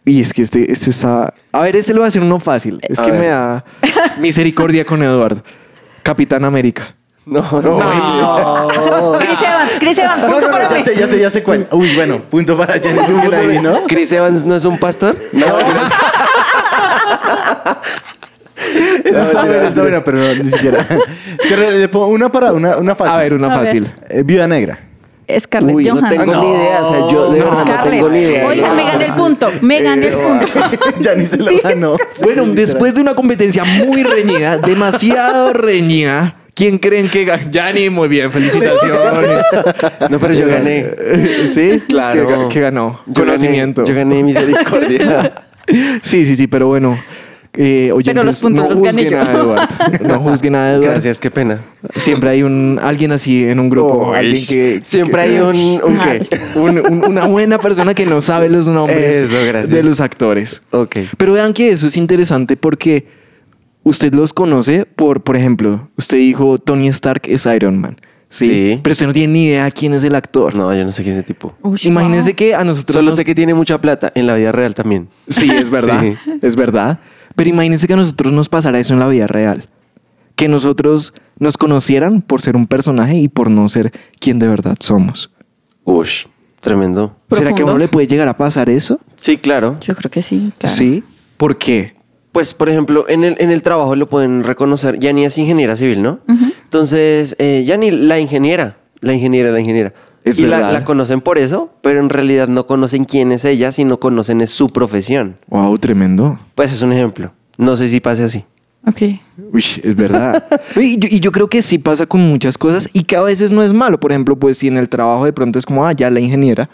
Y 0.03 0.21
es 0.21 0.33
que 0.33 0.42
este, 0.42 0.71
este 0.71 0.89
está. 0.89 1.33
A 1.51 1.62
ver, 1.62 1.75
este 1.75 1.94
lo 1.94 2.00
va 2.00 2.06
a 2.06 2.07
hacer 2.09 2.21
uno 2.21 2.39
fácil. 2.39 2.80
Es 2.81 3.00
A 3.00 3.03
que 3.03 3.12
ver. 3.12 3.19
me 3.19 3.27
da 3.27 3.63
misericordia 4.19 4.86
con 4.86 5.01
Eduardo. 5.03 5.44
Capitán 6.03 6.44
América. 6.45 6.95
No, 7.25 7.42
no. 7.42 7.62
No. 7.62 9.18
Chris 9.19 9.42
Evans, 9.42 9.75
Chris 9.80 9.98
Evans, 9.98 10.22
No, 10.22 10.27
punto 10.27 10.42
no, 10.42 10.48
no, 10.48 10.51
para 10.54 10.69
ya 10.69 10.75
mí. 10.75 10.83
sé, 10.83 10.95
ya 10.95 11.07
sé, 11.07 11.19
ya 11.19 11.30
sé 11.31 11.42
cuál. 11.44 11.68
Uy, 11.72 11.95
bueno, 11.95 12.22
punto 12.30 12.56
para 12.56 12.74
Jenny 12.80 13.00
porque 13.00 13.27
la 13.30 13.38
adivinó. 13.39 13.83
Chris 13.88 14.12
Evans 14.12 14.45
no 14.45 14.56
es 14.56 14.66
un 14.66 14.77
pastor. 14.77 15.18
No, 15.31 15.45
Esa 19.04 19.24
está 19.25 19.44
buena, 19.45 19.68
está 19.68 19.81
buena, 19.81 20.04
pero 20.04 20.18
no, 20.19 20.36
ni 20.36 20.51
siquiera. 20.51 20.86
Pero 21.50 21.69
le 21.69 21.88
pongo 21.89 22.07
una 22.07 22.31
para 22.31 22.54
una, 22.54 22.77
una 22.77 22.95
fácil. 22.95 23.19
A 23.19 23.22
ver, 23.22 23.33
una 23.33 23.48
A 23.54 23.57
ver. 23.57 23.66
fácil. 23.68 23.92
Eh, 24.10 24.24
Viuda 24.25 24.48
Negra. 24.48 24.80
Scarlett 25.39 25.75
Uy, 25.75 25.86
no 25.86 25.95
Johansson. 25.95 26.18
tengo 26.25 26.36
ni 26.42 26.50
idea. 26.51 26.81
O 26.81 26.89
sea, 26.89 27.00
yo 27.12 27.31
de 27.31 27.39
No, 27.39 27.45
verdad 27.45 27.60
no 27.60 27.66
Scarlett. 27.66 27.92
tengo 27.92 28.10
ni 28.10 28.19
idea. 28.19 28.48
Oye, 28.48 28.62
No. 28.62 28.74
me 28.75 28.83
gané 28.86 29.06
el 29.06 29.13
punto. 29.13 29.51
Me 29.62 29.81
gané 29.81 30.07
el 30.07 30.13
punto. 30.13 30.48
ya 31.01 31.16
ni 31.16 31.25
se 31.25 31.38
lo 31.38 31.51
ganó. 31.63 31.98
Bueno, 32.24 32.45
después 32.48 32.95
de 32.95 33.01
una 33.01 33.13
competencia 33.16 33.63
muy 33.63 34.04
reñida, 34.04 34.57
demasiado 34.57 35.54
reñida, 35.54 36.36
¿quién 36.56 36.80
creen 36.80 37.07
que 37.07 37.24
ganó? 37.25 37.52
Yanni, 37.52 37.90
muy 37.92 38.07
bien, 38.07 38.31
felicitaciones. 38.31 39.46
No, 40.10 40.19
pero 40.19 40.34
yo 40.34 40.48
gané. 40.48 40.88
¿Sí? 41.48 41.81
Claro. 41.88 42.28
¿Qué, 42.28 42.34
ga- 42.34 42.48
qué 42.50 42.60
ganó? 42.62 43.02
Yo 43.06 43.13
Conocimiento. 43.25 43.84
Gané, 43.84 43.94
yo 43.94 43.96
gané 44.00 44.24
misericordia. 44.24 45.34
Sí, 46.04 46.25
sí, 46.25 46.36
sí, 46.36 46.46
pero 46.48 46.68
bueno. 46.68 46.96
Eh, 47.57 47.90
oyentes, 47.92 48.24
los 48.25 48.40
puntos 48.40 48.66
no 48.66 48.69
los 48.75 48.84
gané 48.84 49.04
juzguen 49.06 49.10
yo. 49.10 49.30
a 49.30 49.34
Eduardo. 49.34 49.68
No 50.07 50.19
juzguen 50.19 50.56
a 50.56 50.69
Eduardo. 50.74 50.92
Gracias, 50.92 51.19
qué 51.19 51.31
pena. 51.31 51.62
Siempre 51.96 52.30
hay 52.30 52.44
un 52.44 52.80
alguien 52.84 53.12
así 53.13 53.46
en 53.50 53.60
un 53.60 53.69
grupo. 53.69 54.10
Uy, 54.12 54.16
alguien 54.18 54.46
que, 54.48 54.80
Siempre 54.84 55.22
hay 55.22 55.38
un, 55.40 55.56
un 55.84 55.98
qué. 55.98 56.28
un- 56.56 56.80
un- 56.80 57.06
una 57.06 57.25
buena 57.25 57.57
persona 57.57 57.94
que 57.96 58.06
no 58.06 58.22
sabe 58.22 58.48
los 58.50 58.68
nombres 58.68 59.31
Eso, 59.31 59.68
de 59.68 59.81
los 59.84 60.02
actores. 60.02 60.62
Ok. 60.69 60.98
Pero 61.18 61.34
vean 61.34 61.52
que 61.54 61.69
eso 61.69 61.88
es 61.88 61.98
interesante 61.98 62.57
porque 62.57 63.07
usted 63.85 64.13
los 64.13 64.33
conoce 64.33 64.85
por, 64.85 65.23
por 65.23 65.37
ejemplo, 65.37 65.87
usted 65.95 66.17
dijo 66.17 66.57
Tony 66.57 66.89
Stark 66.89 67.21
es 67.27 67.45
Iron 67.45 67.79
Man. 67.79 67.95
Sí. 68.27 68.45
Sí. 68.49 68.79
Pero 68.83 68.91
usted 68.91 69.05
no 69.07 69.13
tiene 69.13 69.31
ni 69.31 69.45
idea 69.45 69.71
quién 69.71 69.93
es 69.93 70.03
el 70.03 70.13
actor. 70.15 70.55
No, 70.55 70.73
yo 70.75 70.83
no 70.83 70.91
sé 70.91 71.03
quién 71.03 71.13
es 71.13 71.19
ese 71.19 71.25
tipo. 71.25 71.53
Uy, 71.61 71.79
Imagínese 71.83 72.31
wow. 72.31 72.35
que 72.35 72.55
a 72.55 72.63
nosotros. 72.65 72.93
Solo 72.95 73.11
nos- 73.11 73.15
sé 73.17 73.23
que 73.23 73.33
tiene 73.35 73.53
mucha 73.53 73.79
plata 73.79 74.11
en 74.13 74.27
la 74.27 74.33
vida 74.35 74.51
real 74.51 74.73
también. 74.75 75.07
Sí, 75.29 75.49
es 75.49 75.69
verdad. 75.69 76.01
Sí. 76.01 76.15
Es 76.41 76.57
verdad. 76.57 76.99
Pero 77.35 77.49
imagínense 77.49 77.87
que 77.87 77.93
a 77.93 77.97
nosotros 77.97 78.33
nos 78.33 78.49
pasara 78.49 78.79
eso 78.79 78.93
en 78.93 78.99
la 78.99 79.07
vida 79.07 79.27
real. 79.27 79.69
Que 80.35 80.49
nosotros 80.49 81.13
nos 81.39 81.57
conocieran 81.57 82.21
por 82.21 82.41
ser 82.41 82.57
un 82.57 82.67
personaje 82.67 83.15
y 83.15 83.29
por 83.29 83.49
no 83.49 83.69
ser 83.69 83.93
quien 84.19 84.39
de 84.39 84.47
verdad 84.49 84.75
somos. 84.81 85.31
Ush, 85.85 86.25
tremendo. 86.59 87.15
¿Será 87.31 87.53
que 87.53 87.61
a 87.61 87.65
uno 87.65 87.77
le 87.77 87.87
puede 87.87 88.07
llegar 88.07 88.27
a 88.27 88.35
pasar 88.35 88.69
eso? 88.69 88.99
Sí, 89.15 89.37
claro. 89.37 89.77
Yo 89.81 89.95
creo 89.95 90.09
que 90.11 90.21
sí, 90.21 90.51
claro. 90.57 90.75
Sí. 90.75 91.03
¿Por 91.37 91.57
qué? 91.57 91.95
Pues, 92.35 92.53
por 92.53 92.67
ejemplo, 92.67 93.05
en 93.07 93.23
el, 93.23 93.37
en 93.39 93.49
el 93.49 93.61
trabajo 93.61 93.95
lo 93.95 94.09
pueden 94.09 94.43
reconocer. 94.43 94.99
Yani 94.99 95.23
es 95.23 95.37
ingeniera 95.37 95.77
civil, 95.77 96.01
¿no? 96.01 96.19
Entonces, 96.65 97.33
eh, 97.39 97.63
Yani, 97.65 97.91
la 97.91 98.19
ingeniera, 98.19 98.75
la 98.99 99.13
ingeniera, 99.13 99.51
la 99.51 99.61
ingeniera. 99.61 99.93
Es 100.25 100.37
y 100.37 100.45
la, 100.45 100.73
la 100.73 100.83
conocen 100.83 101.21
por 101.21 101.37
eso, 101.37 101.71
pero 101.79 102.01
en 102.01 102.09
realidad 102.09 102.49
no 102.49 102.67
conocen 102.67 103.05
quién 103.05 103.31
es 103.31 103.45
ella, 103.45 103.71
sino 103.71 104.01
conocen 104.01 104.41
es 104.41 104.51
su 104.51 104.67
profesión. 104.67 105.37
Wow, 105.47 105.77
tremendo. 105.77 106.37
Pues 106.55 106.73
es 106.73 106.81
un 106.81 106.91
ejemplo. 106.91 107.31
No 107.57 107.77
sé 107.77 107.87
si 107.87 108.01
pase 108.01 108.25
así. 108.25 108.44
Ok. 108.85 109.01
Uy, 109.54 109.63
es 109.81 109.95
verdad. 109.95 110.44
y, 110.75 110.97
yo, 110.99 111.07
y 111.09 111.21
yo 111.21 111.31
creo 111.31 111.47
que 111.47 111.63
sí 111.63 111.77
pasa 111.77 112.06
con 112.06 112.19
muchas 112.19 112.57
cosas 112.57 112.89
y 112.92 113.04
que 113.04 113.15
a 113.15 113.21
veces 113.21 113.49
no 113.51 113.63
es 113.63 113.71
malo. 113.71 113.97
Por 113.97 114.11
ejemplo, 114.11 114.35
pues 114.35 114.57
si 114.57 114.68
en 114.68 114.75
el 114.75 114.89
trabajo 114.89 115.23
de 115.23 115.31
pronto 115.31 115.57
es 115.57 115.65
como, 115.65 115.85
ah, 115.85 115.94
ya 115.94 116.09
la 116.09 116.19
ingeniera. 116.19 116.69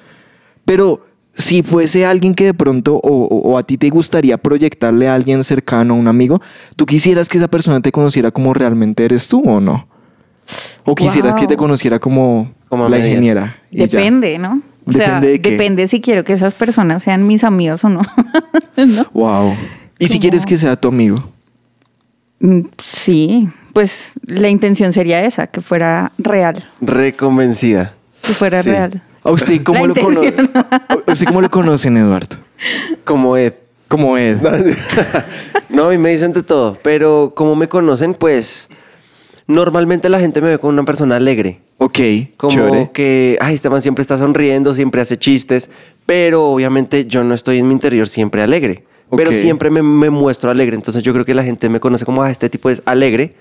Pero 0.65 1.06
si 1.36 1.64
fuese 1.64 2.06
alguien 2.06 2.36
que 2.36 2.46
de 2.46 2.54
pronto 2.54 2.96
o, 2.96 3.00
o- 3.26 3.52
o 3.52 3.58
a 3.58 3.64
ti 3.64 3.78
te 3.78 3.90
gustaría 3.90 4.38
proyectarle 4.38 5.08
a 5.08 5.14
alguien 5.16 5.44
cercano, 5.44 5.94
a 5.94 5.98
un 5.98 6.08
amigo, 6.08 6.42
¿tú 6.76 6.86
quisieras 6.86 7.30
que 7.30 7.38
esa 7.38 7.48
persona 7.48 7.80
te 7.82 7.92
conociera 7.92 8.32
como 8.32 8.54
realmente 8.54 9.06
eres 9.06 9.28
tú 9.28 9.42
o 9.46 9.60
no? 9.62 9.88
¿O 10.84 10.96
quisieras 10.96 11.34
Wow. 11.34 11.42
que 11.42 11.48
te 11.48 11.56
conociera 11.58 12.00
como, 12.00 12.52
Como 12.68 12.90
la 12.90 12.98
ingeniera? 13.00 13.56
ya? 13.72 13.86
Depende, 13.88 14.38
¿no? 14.38 14.62
O 14.86 14.92
sea, 14.92 15.06
Depende 15.08 15.28
de 15.28 15.42
qué. 15.42 15.52
depende 15.52 15.88
si 15.88 16.02
quiero 16.02 16.24
que 16.24 16.34
esas 16.34 16.54
personas 16.56 17.04
sean 17.04 17.26
mis 17.28 17.44
amigos 17.44 17.84
o 17.86 17.90
no. 17.90 18.02
¿No? 18.76 19.06
Wow. 19.14 19.56
¿Y 20.00 20.08
si 20.08 20.20
quieres 20.20 20.46
que 20.46 20.58
sea 20.58 20.76
tu 20.76 20.88
amigo? 20.88 21.18
Mm, 22.40 22.62
Sí, 22.82 23.48
pues 23.74 24.14
la 24.26 24.50
intención 24.50 24.92
sería 24.92 25.24
esa, 25.24 25.48
que 25.48 25.62
fuera 25.62 26.12
real, 26.18 26.68
Reconvencida. 26.82 27.94
que 28.24 28.34
fuera 28.34 28.64
Sí. 28.64 28.70
real. 28.70 29.02
¿A 29.24 29.32
usted 29.32 29.62
cómo, 29.63 29.86
lo, 29.88 29.94
cono- 29.96 30.24
intención. 30.24 30.51
¿A 31.08 31.12
usted 31.12 31.25
cómo 31.28 31.42
lo 31.42 31.50
conocen, 31.51 31.98
Eduardo? 31.98 32.38
Como 33.04 33.38
Ed. 33.38 33.54
Como 33.88 34.18
Ed. 34.18 34.38
no, 35.70 35.86
a 35.86 35.90
mí 35.90 35.98
me 35.98 36.10
dicen 36.12 36.32
de 36.34 36.44
todo, 36.44 36.78
pero 36.82 37.34
como 37.36 37.56
me 37.56 37.68
conocen, 37.68 38.13
pues 38.13 38.70
normalmente 39.48 40.08
la 40.10 40.20
gente 40.20 40.42
me 40.42 40.50
ve 40.50 40.60
como 40.60 40.70
una 40.70 40.84
persona 40.86 41.18
alegre. 41.18 41.60
Ok, 41.78 42.00
Como 42.38 42.51
chévere. 42.54 42.92
que, 42.94 43.38
ay, 43.42 43.56
este 43.56 43.70
man 43.70 43.82
siempre 43.82 44.01
está 44.04 44.18
sonriendo, 44.18 44.74
siempre 44.74 45.01
hace 45.01 45.18
chistes, 45.18 45.70
pero 46.06 46.46
obviamente 46.51 47.06
yo 47.06 47.24
no 47.24 47.34
estoy 47.34 47.60
en 47.60 47.68
mi 47.68 47.74
interior 47.74 48.08
siempre 48.08 48.42
alegre. 48.42 48.86
Pero 49.18 49.34
siempre 49.34 49.70
me, 49.70 49.82
me 49.82 50.10
muestro 50.10 50.51
alegre, 50.51 50.75
entonces 50.75 51.04
yo 51.04 51.12
creo 51.12 51.25
que 51.25 51.34
la 51.34 51.44
gente 51.44 51.68
me 51.68 51.82
conoce 51.82 52.06
como, 52.06 52.24
ah, 52.24 52.32
este 52.32 52.50
tipo 52.50 52.70
es 52.70 52.82
alegre, 52.86 53.34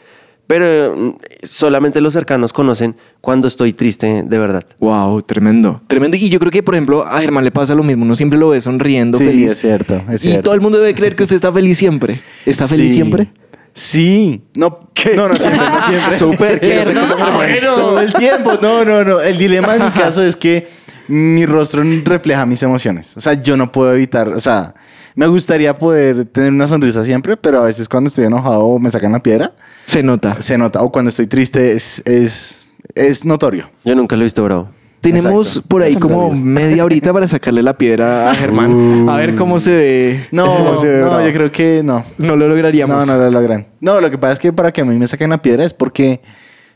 pero 0.46 0.96
mm, 0.96 1.10
solamente 1.42 2.00
los 2.00 2.12
cercanos 2.12 2.52
conocen 2.52 2.96
cuando 3.20 3.48
estoy 3.48 3.72
triste 3.72 4.22
de 4.26 4.38
verdad. 4.38 4.64
Wow, 4.78 5.22
tremendo, 5.22 5.80
tremendo. 5.86 6.16
Y 6.16 6.28
yo 6.28 6.38
creo 6.40 6.50
que, 6.50 6.62
por 6.62 6.74
ejemplo, 6.74 7.06
a 7.06 7.20
Germán 7.20 7.44
le 7.44 7.50
pasa 7.50 7.74
lo 7.74 7.82
mismo. 7.82 8.04
Uno 8.04 8.16
siempre 8.16 8.38
lo 8.38 8.48
ve 8.50 8.60
sonriendo, 8.60 9.18
Sí, 9.18 9.24
feliz. 9.26 9.50
es 9.52 9.58
cierto, 9.58 10.02
es 10.10 10.24
y 10.24 10.28
cierto. 10.28 10.42
todo 10.42 10.54
el 10.54 10.60
mundo 10.60 10.78
debe 10.78 10.94
creer 10.94 11.14
que 11.16 11.22
usted 11.22 11.36
está 11.36 11.52
feliz 11.52 11.78
siempre. 11.78 12.20
¿Está 12.44 12.66
feliz 12.66 12.88
Sí. 12.88 12.94
siempre? 12.94 13.28
Sí. 13.72 14.42
No, 14.56 14.80
no, 15.16 15.28
no 15.28 15.36
siempre, 15.36 15.60
no 15.68 15.82
siempre. 15.82 16.14
Súper, 16.18 16.60
quiero 16.60 16.84
ser 16.84 16.98
como 16.98 17.14
Ah, 17.18 17.40
Germán. 17.46 17.74
Todo 17.76 18.00
el 18.00 18.12
tiempo. 18.14 18.52
No, 18.60 18.84
no, 18.84 19.04
no. 19.04 19.20
El 19.20 19.38
dilema 19.38 19.76
en 19.76 19.84
mi 19.84 19.90
caso 19.92 20.22
es 20.24 20.34
que 20.36 20.66
mi 21.08 21.46
rostro 21.46 21.82
refleja 22.04 22.44
mis 22.46 22.62
emociones. 22.62 23.16
O 23.16 23.20
sea, 23.20 23.34
yo 23.34 23.56
no 23.56 23.70
puedo 23.72 23.94
evitar, 23.94 24.28
o 24.28 24.40
sea, 24.40 24.74
me 25.20 25.26
gustaría 25.26 25.76
poder 25.76 26.24
tener 26.24 26.50
una 26.50 26.66
sonrisa 26.66 27.04
siempre, 27.04 27.36
pero 27.36 27.58
a 27.58 27.64
veces 27.66 27.90
cuando 27.90 28.08
estoy 28.08 28.24
enojado 28.24 28.78
me 28.78 28.88
sacan 28.88 29.12
la 29.12 29.22
piedra, 29.22 29.52
Se 29.84 30.02
nota. 30.02 30.40
se 30.40 30.56
nota. 30.56 30.80
O 30.80 30.90
cuando 30.90 31.10
estoy 31.10 31.26
triste 31.26 31.72
es, 31.72 32.00
es, 32.06 32.64
es 32.94 33.26
notorio. 33.26 33.68
Yo 33.84 33.94
nunca 33.94 34.16
lo 34.16 34.22
he 34.22 34.24
visto 34.24 34.42
bravo. 34.42 34.70
Tenemos 35.02 35.48
Exacto. 35.48 35.68
por 35.68 35.82
ahí 35.82 35.94
como 35.96 36.34
media 36.34 36.84
horita 36.86 37.12
para 37.12 37.28
sacarle 37.28 37.62
la 37.62 37.76
piedra 37.76 38.30
a 38.30 38.34
Germán. 38.34 39.06
A 39.10 39.18
ver 39.18 39.34
cómo 39.34 39.60
se 39.60 39.70
ve. 39.76 40.26
No, 40.32 40.46
cómo 40.56 40.78
se 40.78 40.86
ve 40.86 41.00
no, 41.00 41.10
bravo. 41.10 41.26
yo 41.26 41.32
creo 41.34 41.52
que 41.52 41.82
no. 41.84 42.02
No 42.16 42.34
lo 42.34 42.48
lograríamos. 42.48 43.06
No, 43.06 43.12
no 43.14 43.22
lo 43.22 43.30
logran. 43.30 43.66
No, 43.78 44.00
lo 44.00 44.10
que 44.10 44.16
pasa 44.16 44.32
es 44.32 44.38
que 44.38 44.54
para 44.54 44.72
que 44.72 44.80
a 44.80 44.86
mí 44.86 44.96
me 44.96 45.06
saquen 45.06 45.28
la 45.28 45.42
piedra 45.42 45.66
es 45.66 45.74
porque 45.74 46.22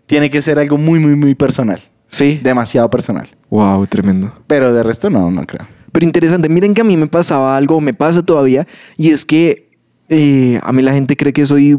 tiene 0.04 0.28
que 0.28 0.42
ser 0.42 0.58
algo 0.58 0.76
muy, 0.76 0.98
muy, 0.98 1.16
muy 1.16 1.34
personal. 1.34 1.80
Sí. 2.08 2.38
Demasiado 2.44 2.90
personal. 2.90 3.26
Wow, 3.48 3.86
tremendo. 3.86 4.34
Pero 4.46 4.70
de 4.74 4.82
resto 4.82 5.08
no, 5.08 5.30
no 5.30 5.46
creo. 5.46 5.66
Pero 5.94 6.06
interesante, 6.06 6.48
miren 6.48 6.74
que 6.74 6.80
a 6.80 6.84
mí 6.84 6.96
me 6.96 7.06
pasaba 7.06 7.56
algo, 7.56 7.80
me 7.80 7.94
pasa 7.94 8.20
todavía, 8.20 8.66
y 8.96 9.10
es 9.10 9.24
que 9.24 9.68
eh, 10.08 10.58
a 10.64 10.72
mí 10.72 10.82
la 10.82 10.92
gente 10.92 11.16
cree 11.16 11.32
que 11.32 11.46
soy 11.46 11.78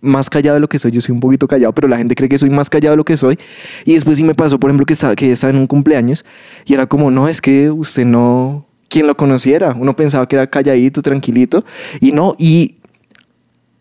más 0.00 0.30
callado 0.30 0.54
de 0.54 0.60
lo 0.60 0.68
que 0.68 0.78
soy, 0.78 0.92
yo 0.92 1.00
soy 1.00 1.12
un 1.12 1.18
poquito 1.18 1.48
callado, 1.48 1.72
pero 1.72 1.88
la 1.88 1.96
gente 1.96 2.14
cree 2.14 2.28
que 2.28 2.38
soy 2.38 2.50
más 2.50 2.70
callado 2.70 2.92
de 2.92 2.98
lo 2.98 3.04
que 3.04 3.16
soy, 3.16 3.36
y 3.84 3.94
después 3.94 4.16
sí 4.16 4.22
me 4.22 4.36
pasó, 4.36 4.60
por 4.60 4.70
ejemplo, 4.70 4.86
que 4.86 4.92
estaba, 4.92 5.16
que 5.16 5.32
estaba 5.32 5.52
en 5.52 5.58
un 5.58 5.66
cumpleaños, 5.66 6.24
y 6.66 6.74
era 6.74 6.86
como, 6.86 7.10
no, 7.10 7.26
es 7.28 7.40
que 7.40 7.68
usted 7.68 8.04
no, 8.04 8.64
quien 8.88 9.08
lo 9.08 9.16
conociera, 9.16 9.74
uno 9.76 9.96
pensaba 9.96 10.28
que 10.28 10.36
era 10.36 10.46
calladito, 10.46 11.02
tranquilito, 11.02 11.64
y 12.00 12.12
no, 12.12 12.36
y 12.38 12.76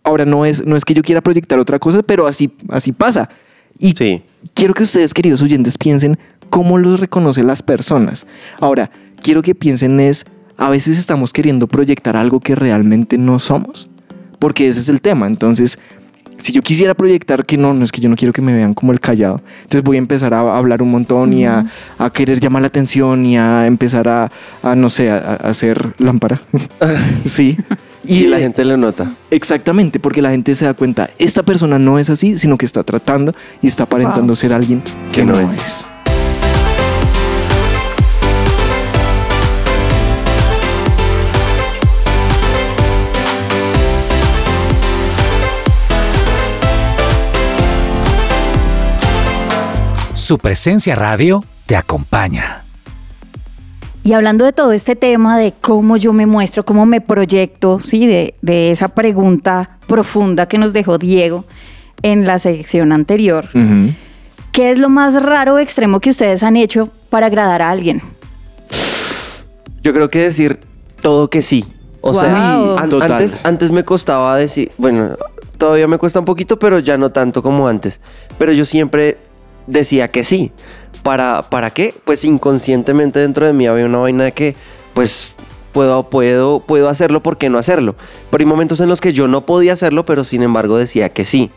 ahora 0.04 0.26
no 0.26 0.44
es, 0.44 0.66
no 0.66 0.76
es 0.76 0.86
que 0.86 0.96
yo 0.96 1.04
quiera 1.04 1.22
proyectar 1.22 1.60
otra 1.60 1.78
cosa, 1.78 2.02
pero 2.02 2.26
así, 2.26 2.52
así 2.70 2.94
pasa. 2.94 3.30
Y 3.78 3.92
Sí. 3.96 4.24
quiero 4.56 4.74
que 4.74 4.82
ustedes, 4.82 5.14
queridos 5.14 5.44
oyentes, 5.44 5.78
piensen 5.78 6.18
cómo 6.50 6.80
los 6.80 7.00
reconocen 7.00 7.46
las 7.46 7.62
personas. 7.62 8.26
Ahora, 8.60 8.90
quiero 9.22 9.42
que 9.42 9.56
piensen 9.56 10.00
es, 10.00 10.26
a 10.58 10.70
veces 10.70 10.98
estamos 10.98 11.34
queriendo 11.34 11.68
proyectar 11.68 12.18
algo 12.18 12.40
que 12.40 12.56
realmente 12.56 13.18
no 13.18 13.40
somos, 13.40 13.88
porque 14.40 14.68
ese 14.68 14.80
es 14.82 14.90
el 14.90 15.02
tema. 15.02 15.28
Entonces, 15.28 15.78
si 16.38 16.52
yo 16.52 16.62
quisiera 16.62 16.94
proyectar 16.94 17.46
que 17.46 17.58
no, 17.58 17.74
no 17.74 17.84
es 17.84 17.92
que 17.92 18.00
yo 18.00 18.10
no 18.10 18.16
quiero 18.16 18.32
que 18.32 18.42
me 18.44 18.54
vean 18.54 18.74
como 18.76 18.92
el 18.92 19.00
callado, 19.00 19.42
entonces 19.64 19.84
voy 19.84 19.98
a 19.98 20.00
empezar 20.00 20.34
a 20.34 20.58
hablar 20.58 20.82
un 20.84 20.92
montón 20.92 21.34
y 21.34 21.46
a, 21.46 21.66
a 21.98 22.10
querer 22.12 22.40
llamar 22.40 22.62
la 22.62 22.68
atención 22.68 23.26
y 23.26 23.38
a 23.38 23.66
empezar 23.66 24.08
a, 24.08 24.32
a, 24.62 24.76
no 24.76 24.90
sé, 24.90 25.10
a, 25.10 25.18
a 25.18 25.34
hacer 25.36 25.96
lámpara. 25.98 26.42
sí. 27.26 27.58
Y 28.04 28.28
la 28.28 28.38
gente 28.40 28.64
lo 28.64 28.78
nota. 28.78 29.12
Exactamente, 29.32 30.00
porque 30.00 30.22
la 30.22 30.30
gente 30.30 30.56
se 30.56 30.66
da 30.66 30.74
cuenta, 30.76 31.10
esta 31.20 31.44
persona 31.44 31.78
no 31.78 32.00
es 32.00 32.10
así, 32.10 32.38
sino 32.38 32.58
que 32.58 32.66
está 32.66 32.84
tratando 32.84 33.34
y 33.62 33.68
está 33.68 33.84
aparentando 33.84 34.28
Wow. 34.28 34.36
ser 34.36 34.54
alguien 34.54 34.82
que, 35.12 35.22
Que 35.22 35.26
no, 35.26 35.34
no 35.34 35.50
es. 35.50 35.58
es. 35.58 35.88
Su 50.28 50.40
presencia 50.40 50.94
radio 50.94 51.42
te 51.68 51.78
acompaña. 51.78 52.66
Y 54.04 54.12
hablando 54.12 54.44
de 54.44 54.52
todo 54.52 54.74
este 54.74 54.98
tema 54.98 55.38
de 55.40 55.54
cómo 55.54 55.96
yo 55.96 56.12
me 56.12 56.26
muestro, 56.26 56.66
cómo 56.66 56.86
me 56.86 57.00
proyecto, 57.00 57.80
¿sí? 57.80 58.08
de, 58.08 58.34
de 58.42 58.72
esa 58.72 58.90
pregunta 58.90 59.78
profunda 59.88 60.46
que 60.50 60.58
nos 60.58 60.74
dejó 60.74 60.98
Diego 60.98 61.46
en 62.02 62.26
la 62.26 62.40
sección 62.40 62.92
anterior. 62.92 63.48
¿qué 64.52 64.70
es 64.70 64.80
lo 64.80 64.90
más 64.90 65.14
raro 65.24 65.54
o 65.54 65.60
extremo 65.60 66.02
que 66.02 66.10
ustedes 66.10 66.44
han 66.44 66.58
hecho 66.58 66.90
para 67.10 67.28
agradar 67.28 67.62
a 67.62 67.70
alguien? 67.70 68.02
Yo 69.82 69.94
creo 69.94 70.10
que 70.10 70.20
decir 70.24 70.60
todo 71.00 71.30
que 71.30 71.42
sí. 71.42 71.66
O 72.02 72.14
sea, 72.14 72.32
Guau. 72.32 72.78
an- 72.80 72.90
Total. 72.90 73.12
antes, 73.14 73.40
antes 73.46 73.72
me 73.72 73.86
costaba 73.86 74.36
decir, 74.36 74.74
bueno, 74.78 75.16
todavía 75.58 75.88
me 75.88 75.98
cuesta 75.98 76.20
un 76.20 76.26
poquito, 76.26 76.60
pero 76.60 76.80
ya 76.80 76.98
no 76.98 77.12
tanto 77.14 77.42
como 77.42 77.70
antes. 77.70 78.02
Pero 78.38 78.52
yo 78.52 78.66
siempre 78.66 79.20
decía 79.68 80.08
que 80.10 80.24
sí. 80.24 80.52
¿Para, 81.04 81.44
¿Para 81.44 81.70
qué? 81.70 81.94
Pues 82.04 82.26
inconscientemente 82.26 83.20
dentro 83.20 83.46
de 83.46 83.54
mí 83.54 83.68
había 83.68 83.86
una 83.86 84.00
vaina 84.00 84.26
de 84.26 84.32
que, 84.32 84.56
pues, 84.94 85.34
puedo, 85.72 86.10
puedo, 86.10 86.60
puedo 86.60 86.90
hacerlo, 86.90 87.22
¿por 87.22 87.38
qué 87.38 87.50
no 87.50 87.60
hacerlo? 87.60 87.96
Pero 88.32 88.42
hay 88.42 88.46
momentos 88.48 88.82
en 88.82 88.90
los 88.90 89.00
que 89.00 89.14
yo 89.14 89.28
no 89.28 89.46
podía 89.46 89.74
hacerlo, 89.74 90.06
pero 90.06 90.24
sin 90.24 90.42
embargo 90.42 90.78
decía 90.78 91.10
que 91.10 91.24
sí. 91.24 91.52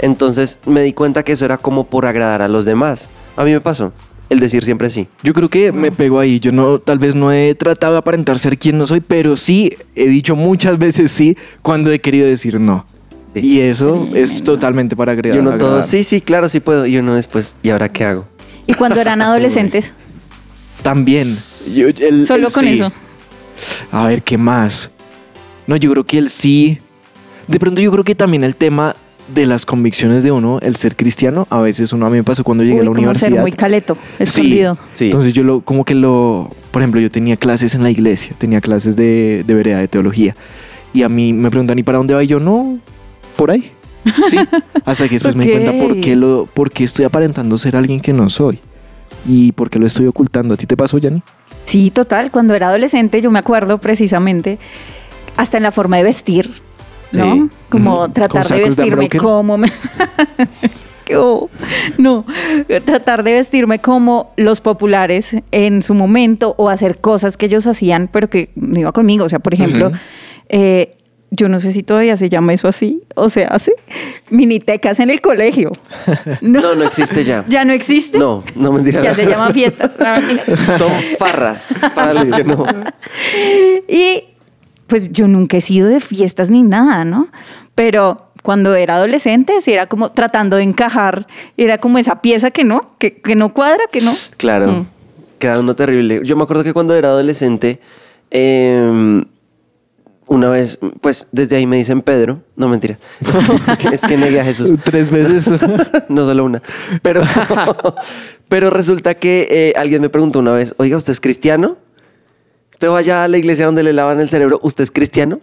Entonces 0.00 0.60
me 0.66 0.82
di 0.82 0.92
cuenta 0.92 1.22
que 1.22 1.32
eso 1.32 1.44
era 1.44 1.58
como 1.58 1.84
por 1.84 2.06
agradar 2.06 2.42
a 2.42 2.48
los 2.48 2.64
demás. 2.64 3.08
A 3.36 3.44
mí 3.44 3.52
me 3.52 3.60
pasó 3.60 3.92
el 4.30 4.40
decir 4.40 4.64
siempre 4.64 4.88
sí. 4.88 5.08
Yo 5.22 5.34
creo 5.34 5.50
que 5.50 5.72
me 5.72 5.92
pego 5.92 6.18
ahí. 6.18 6.40
Yo 6.40 6.52
no, 6.52 6.78
tal 6.78 6.98
vez 6.98 7.14
no 7.14 7.32
he 7.32 7.54
tratado 7.54 7.94
de 7.94 7.98
aparentar 7.98 8.38
ser 8.38 8.58
quien 8.58 8.78
no 8.78 8.86
soy, 8.86 9.00
pero 9.00 9.36
sí 9.36 9.76
he 9.94 10.06
dicho 10.06 10.36
muchas 10.36 10.78
veces 10.78 11.10
sí 11.10 11.36
cuando 11.62 11.90
he 11.90 11.98
querido 11.98 12.26
decir 12.26 12.58
no. 12.60 12.86
Sí. 13.34 13.40
Y 13.40 13.60
eso 13.60 14.08
es 14.14 14.42
totalmente 14.42 14.96
para 14.96 15.12
agradar. 15.12 15.36
Y 15.38 15.40
uno 15.40 15.56
todo, 15.58 15.82
sí, 15.82 16.04
sí, 16.04 16.20
claro, 16.20 16.48
sí 16.48 16.60
puedo. 16.60 16.86
Y 16.86 16.96
uno 16.98 17.14
después, 17.14 17.54
¿y 17.62 17.70
ahora 17.70 17.88
qué 17.90 18.04
hago? 18.04 18.26
Y 18.66 18.74
cuando 18.74 19.00
eran 19.00 19.22
adolescentes, 19.22 19.92
También. 20.82 21.38
Yo- 21.74 21.88
el- 21.88 22.26
solo 22.26 22.48
el 22.48 22.52
con 22.52 22.64
sí. 22.64 22.70
eso. 22.74 22.92
A 23.92 24.06
ver, 24.06 24.22
¿qué 24.22 24.38
más? 24.38 24.90
No, 25.66 25.76
yo 25.76 25.90
creo 25.92 26.04
que 26.04 26.18
el 26.18 26.30
sí. 26.30 26.78
De 27.46 27.58
pronto 27.60 27.80
yo 27.82 27.90
creo 27.92 28.04
que 28.04 28.14
también 28.14 28.44
el 28.44 28.56
tema 28.56 28.96
de 29.34 29.46
las 29.46 29.64
convicciones 29.66 30.22
de 30.24 30.32
uno, 30.32 30.58
el 30.62 30.74
ser 30.76 30.96
cristiano, 30.96 31.46
a 31.50 31.60
veces 31.60 31.92
uno 31.92 32.06
a 32.06 32.10
mí 32.10 32.16
me 32.16 32.24
pasó 32.24 32.42
cuando 32.42 32.64
llegué 32.64 32.76
Uy, 32.76 32.80
a 32.80 32.84
la 32.84 32.86
como 32.88 32.96
ser 33.14 33.28
universidad. 33.28 33.40
muy 33.42 33.52
caleto, 33.52 33.94
Sí. 34.18 34.22
escondido. 34.24 34.78
Sí. 34.96 35.04
Entonces 35.06 35.32
yo 35.34 35.42
lo, 35.44 35.60
como 35.60 35.84
que 35.84 35.94
lo, 35.94 36.50
por 36.70 36.82
ejemplo, 36.82 37.00
yo 37.00 37.10
tenía 37.10 37.36
clases 37.36 37.74
en 37.74 37.82
la 37.82 37.90
iglesia, 37.90 38.34
tenía 38.38 38.60
clases 38.60 38.96
de, 38.96 39.44
de 39.46 39.54
vereda, 39.54 39.78
de 39.78 39.86
teología. 39.88 40.34
Y 40.92 41.02
a 41.04 41.08
mí 41.08 41.32
me 41.32 41.50
preguntan, 41.50 41.78
¿y 41.78 41.82
para 41.84 41.98
dónde 41.98 42.14
va? 42.14 42.24
Y 42.24 42.26
yo, 42.26 42.40
no, 42.40 42.78
por 43.40 43.50
ahí. 43.50 43.72
Sí. 44.28 44.36
Hasta 44.84 45.04
que 45.08 45.14
después 45.14 45.34
me 45.34 45.46
di 45.46 45.52
cuenta 45.52 45.72
por 45.78 45.98
qué, 45.98 46.14
lo, 46.14 46.44
por 46.52 46.70
qué 46.70 46.84
estoy 46.84 47.06
aparentando 47.06 47.56
ser 47.56 47.74
alguien 47.74 48.02
que 48.02 48.12
no 48.12 48.28
soy. 48.28 48.60
Y 49.24 49.52
por 49.52 49.70
qué 49.70 49.78
lo 49.78 49.86
estoy 49.86 50.06
ocultando. 50.06 50.52
¿A 50.52 50.56
ti 50.58 50.66
te 50.66 50.76
pasó, 50.76 50.98
Yanni? 50.98 51.22
Sí, 51.64 51.90
total. 51.90 52.30
Cuando 52.30 52.54
era 52.54 52.68
adolescente, 52.68 53.22
yo 53.22 53.30
me 53.30 53.38
acuerdo 53.38 53.78
precisamente, 53.78 54.58
hasta 55.38 55.56
en 55.56 55.62
la 55.62 55.70
forma 55.70 55.96
de 55.96 56.02
vestir, 56.02 56.52
¿no? 57.12 57.34
Sí. 57.34 57.48
Como 57.70 58.10
tratar 58.10 58.46
¿Con 58.46 58.58
de 58.58 58.64
vestirme 58.64 59.08
como 59.08 59.56
me... 59.56 59.68
No, 61.98 62.24
tratar 62.84 63.24
de 63.24 63.32
vestirme 63.32 63.80
como 63.80 64.32
los 64.36 64.60
populares 64.60 65.34
en 65.50 65.82
su 65.82 65.92
momento 65.94 66.54
o 66.56 66.68
hacer 66.68 66.98
cosas 66.98 67.36
que 67.36 67.46
ellos 67.46 67.66
hacían, 67.66 68.08
pero 68.12 68.30
que 68.30 68.50
no 68.54 68.78
iba 68.78 68.92
conmigo. 68.92 69.24
O 69.24 69.28
sea, 69.28 69.40
por 69.40 69.52
ejemplo, 69.52 69.90
eh, 70.48 70.92
yo 71.30 71.48
no 71.48 71.60
sé 71.60 71.72
si 71.72 71.82
todavía 71.82 72.16
se 72.16 72.28
llama 72.28 72.52
eso 72.52 72.66
así, 72.68 73.02
o 73.14 73.30
se 73.30 73.44
hace, 73.44 73.72
minitecas 74.30 74.98
en 75.00 75.10
el 75.10 75.20
colegio. 75.20 75.72
No, 76.40 76.74
no 76.74 76.84
existe 76.84 77.22
ya. 77.24 77.44
¿Ya 77.48 77.64
no 77.64 77.72
existe? 77.72 78.18
No, 78.18 78.42
no 78.56 78.72
mentira. 78.72 79.02
Ya 79.02 79.14
se 79.14 79.26
llama 79.26 79.52
fiestas. 79.52 79.92
No. 80.68 80.78
Son 80.78 80.90
farras, 81.18 81.74
para 81.94 82.12
los 82.14 82.32
que 82.32 82.44
no. 82.44 82.64
Y 83.88 84.24
pues 84.86 85.12
yo 85.12 85.28
nunca 85.28 85.56
he 85.58 85.60
sido 85.60 85.88
de 85.88 86.00
fiestas 86.00 86.50
ni 86.50 86.62
nada, 86.62 87.04
¿no? 87.04 87.28
Pero 87.74 88.26
cuando 88.42 88.74
era 88.74 88.96
adolescente, 88.96 89.60
sí 89.60 89.72
era 89.72 89.86
como 89.86 90.10
tratando 90.12 90.56
de 90.56 90.62
encajar, 90.64 91.26
era 91.56 91.78
como 91.78 91.98
esa 91.98 92.20
pieza 92.22 92.50
que 92.50 92.64
no, 92.64 92.90
que, 92.98 93.20
que 93.20 93.34
no 93.36 93.52
cuadra, 93.54 93.84
que 93.92 94.00
no. 94.00 94.12
Claro, 94.36 94.66
Mm. 94.72 94.86
queda 95.38 95.60
uno 95.60 95.74
terrible. 95.76 96.20
Yo 96.24 96.36
me 96.36 96.42
acuerdo 96.42 96.64
que 96.64 96.72
cuando 96.72 96.94
era 96.94 97.08
adolescente, 97.08 97.80
eh, 98.30 99.22
una 100.30 100.48
vez, 100.48 100.78
pues 101.00 101.26
desde 101.32 101.56
ahí 101.56 101.66
me 101.66 101.76
dicen 101.76 102.02
Pedro. 102.02 102.40
No, 102.54 102.68
mentira. 102.68 102.98
Es 103.20 103.76
que, 103.76 103.88
es 103.94 104.00
que 104.02 104.16
negué 104.16 104.40
a 104.40 104.44
Jesús. 104.44 104.72
Tres 104.84 105.10
veces. 105.10 105.52
no 106.08 106.24
solo 106.24 106.44
una. 106.44 106.62
Pero, 107.02 107.22
pero 108.48 108.70
resulta 108.70 109.16
que 109.16 109.48
eh, 109.50 109.72
alguien 109.76 110.00
me 110.00 110.08
preguntó 110.08 110.38
una 110.38 110.52
vez, 110.52 110.72
oiga, 110.78 110.96
¿usted 110.96 111.12
es 111.12 111.20
cristiano? 111.20 111.78
¿Usted 112.70 112.88
va 112.88 112.98
allá 112.98 113.24
a 113.24 113.28
la 113.28 113.38
iglesia 113.38 113.66
donde 113.66 113.82
le 113.82 113.92
lavan 113.92 114.20
el 114.20 114.28
cerebro? 114.28 114.60
¿Usted 114.62 114.84
es 114.84 114.92
cristiano? 114.92 115.40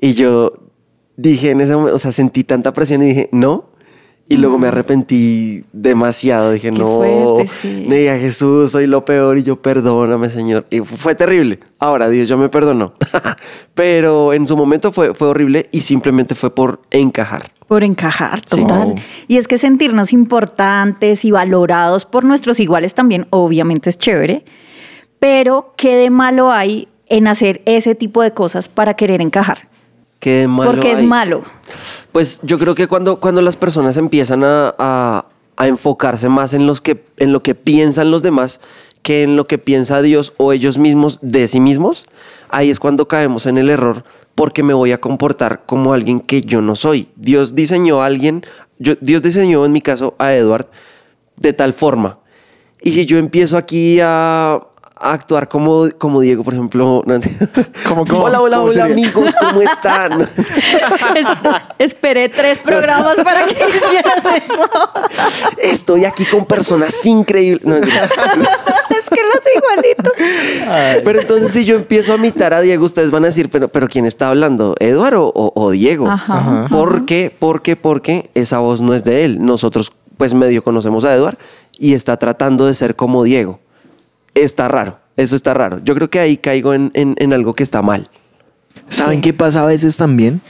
Y 0.00 0.14
yo 0.14 0.52
dije 1.16 1.50
en 1.50 1.60
ese 1.60 1.74
momento, 1.74 1.96
o 1.96 1.98
sea, 1.98 2.12
sentí 2.12 2.44
tanta 2.44 2.72
presión 2.72 3.02
y 3.02 3.06
dije, 3.06 3.28
no. 3.32 3.69
Y 4.30 4.36
luego 4.36 4.58
me 4.58 4.68
arrepentí 4.68 5.64
demasiado. 5.72 6.52
Dije, 6.52 6.70
no, 6.70 6.98
fuerte, 6.98 7.48
sí. 7.48 7.84
le 7.88 7.96
dije 7.96 8.10
a 8.12 8.18
Jesús, 8.18 8.70
soy 8.70 8.86
lo 8.86 9.04
peor 9.04 9.36
y 9.38 9.42
yo 9.42 9.60
perdóname, 9.60 10.30
Señor. 10.30 10.66
Y 10.70 10.78
fu- 10.78 10.96
fue 10.96 11.16
terrible. 11.16 11.58
Ahora 11.80 12.08
Dios 12.08 12.28
ya 12.28 12.36
me 12.36 12.48
perdonó. 12.48 12.92
Pero 13.74 14.32
en 14.32 14.46
su 14.46 14.56
momento 14.56 14.92
fue, 14.92 15.14
fue 15.14 15.28
horrible 15.28 15.68
y 15.72 15.80
simplemente 15.80 16.34
fue 16.34 16.54
por 16.54 16.80
encajar. 16.90 17.50
Por 17.66 17.82
encajar, 17.84 18.40
total. 18.42 18.94
Y 19.28 19.36
es 19.36 19.48
que 19.48 19.58
sentirnos 19.58 20.12
importantes 20.12 21.24
y 21.24 21.30
valorados 21.32 22.04
por 22.06 22.24
nuestros 22.24 22.60
iguales 22.60 22.94
también, 22.94 23.26
obviamente 23.30 23.90
es 23.90 23.98
chévere, 23.98 24.44
pero 25.18 25.74
¿qué 25.76 25.96
de 25.96 26.10
malo 26.10 26.50
hay 26.50 26.88
en 27.08 27.26
hacer 27.26 27.62
ese 27.66 27.94
tipo 27.94 28.22
de 28.22 28.32
cosas 28.32 28.68
para 28.68 28.94
querer 28.94 29.20
encajar? 29.20 29.68
Malo 30.46 30.72
Porque 30.72 30.92
es 30.92 30.98
hay. 30.98 31.06
malo. 31.06 31.42
Pues 32.12 32.40
yo 32.42 32.58
creo 32.58 32.74
que 32.74 32.86
cuando, 32.88 33.20
cuando 33.20 33.40
las 33.42 33.56
personas 33.56 33.96
empiezan 33.96 34.44
a, 34.44 34.74
a- 34.78 35.24
a 35.56 35.66
enfocarse 35.66 36.28
más 36.28 36.54
en, 36.54 36.66
los 36.66 36.80
que, 36.80 37.04
en 37.18 37.32
lo 37.32 37.42
que 37.42 37.54
piensan 37.54 38.10
los 38.10 38.22
demás 38.22 38.60
que 39.02 39.22
en 39.22 39.36
lo 39.36 39.46
que 39.46 39.56
piensa 39.58 40.00
Dios 40.02 40.32
o 40.36 40.52
ellos 40.52 40.76
mismos 40.78 41.18
de 41.22 41.48
sí 41.48 41.58
mismos, 41.60 42.06
ahí 42.50 42.68
es 42.70 42.78
cuando 42.80 43.08
caemos 43.08 43.46
en 43.46 43.56
el 43.58 43.70
error 43.70 44.04
porque 44.34 44.62
me 44.62 44.74
voy 44.74 44.92
a 44.92 45.00
comportar 45.00 45.62
como 45.66 45.92
alguien 45.94 46.20
que 46.20 46.40
yo 46.42 46.60
no 46.62 46.76
soy. 46.76 47.08
Dios 47.16 47.54
diseñó 47.54 48.02
a 48.02 48.06
alguien, 48.06 48.44
yo- 48.78 48.94
Dios 49.00 49.22
diseñó 49.22 49.64
en 49.64 49.72
mi 49.72 49.80
caso 49.80 50.14
a 50.18 50.34
Edward 50.34 50.66
de 51.36 51.52
tal 51.54 51.72
forma. 51.72 52.18
Y 52.82 52.92
si 52.92 53.04
yo 53.06 53.18
empiezo 53.18 53.56
aquí 53.58 53.98
a, 54.02 54.60
a 55.00 55.12
actuar 55.12 55.48
como, 55.48 55.88
como 55.98 56.20
Diego, 56.20 56.44
por 56.44 56.52
ejemplo, 56.54 57.02
no, 57.06 57.20
¿Cómo, 57.88 58.04
cómo? 58.06 58.24
hola, 58.24 58.40
hola, 58.40 58.56
¿Cómo 58.58 58.68
hola 58.70 58.82
sería? 58.82 58.92
amigos, 58.92 59.34
¿cómo 59.40 59.62
están? 59.62 60.20
Es- 60.22 61.26
esperé 61.78 62.28
tres 62.28 62.58
programas 62.58 63.16
para 63.24 63.46
que 63.46 63.52
hicieras 63.54 64.24
eso. 64.42 64.68
Estoy 65.62 66.04
aquí 66.04 66.24
con 66.26 66.44
personas 66.44 67.04
increíbles. 67.06 67.64
No, 67.64 67.76
es 67.76 67.90
que 69.10 69.20
los 69.22 69.42
igualito. 69.56 70.12
pero 71.04 71.20
entonces 71.20 71.52
si 71.52 71.64
yo 71.64 71.76
empiezo 71.76 72.12
a 72.12 72.16
imitar 72.16 72.52
a 72.52 72.60
Diego, 72.60 72.84
ustedes 72.84 73.10
van 73.10 73.24
a 73.24 73.28
decir, 73.28 73.48
pero, 73.50 73.68
pero 73.68 73.88
¿quién 73.88 74.06
está 74.06 74.28
hablando? 74.28 74.74
¿Eduardo 74.80 75.32
o, 75.34 75.52
o 75.54 75.70
Diego? 75.70 76.08
Ajá. 76.08 76.38
Ajá. 76.38 76.66
¿Por 76.70 77.06
qué? 77.06 77.34
¿Por 77.36 77.62
qué? 77.62 77.76
Porque 77.76 78.30
esa 78.34 78.58
voz 78.58 78.80
no 78.80 78.94
es 78.94 79.04
de 79.04 79.24
él. 79.24 79.44
Nosotros 79.44 79.92
pues 80.16 80.34
medio 80.34 80.62
conocemos 80.62 81.04
a 81.04 81.14
Eduardo 81.14 81.38
y 81.78 81.94
está 81.94 82.18
tratando 82.18 82.66
de 82.66 82.74
ser 82.74 82.94
como 82.96 83.24
Diego. 83.24 83.58
Está 84.34 84.68
raro. 84.68 84.98
Eso 85.16 85.36
está 85.36 85.54
raro. 85.54 85.80
Yo 85.84 85.94
creo 85.94 86.08
que 86.08 86.18
ahí 86.20 86.36
caigo 86.36 86.72
en, 86.74 86.90
en- 86.94 87.14
en 87.18 87.32
algo 87.32 87.54
que 87.54 87.62
está 87.62 87.82
mal. 87.82 88.08
¿Saben 88.88 89.20
qué 89.20 89.32
pasa 89.32 89.62
a 89.62 89.66
veces 89.66 89.96
también? 89.96 90.40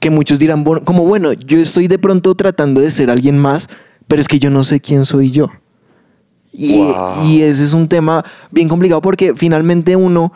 Que 0.00 0.10
muchos 0.10 0.38
dirán, 0.38 0.64
bueno, 0.64 0.84
como 0.84 1.04
bueno, 1.04 1.32
yo 1.34 1.58
estoy 1.58 1.86
de 1.86 1.98
pronto 1.98 2.34
tratando 2.34 2.80
de 2.80 2.90
ser 2.90 3.10
alguien 3.10 3.38
más, 3.38 3.68
pero 4.08 4.20
es 4.20 4.28
que 4.28 4.38
yo 4.38 4.50
no 4.50 4.64
sé 4.64 4.80
quién 4.80 5.04
soy 5.04 5.30
yo. 5.30 5.48
Y, 6.52 6.78
Wow. 6.78 7.24
y 7.26 7.42
ese 7.42 7.62
es 7.64 7.72
un 7.74 7.86
tema 7.86 8.24
bien 8.50 8.68
complicado 8.68 9.00
porque 9.00 9.34
finalmente 9.36 9.94
uno 9.94 10.32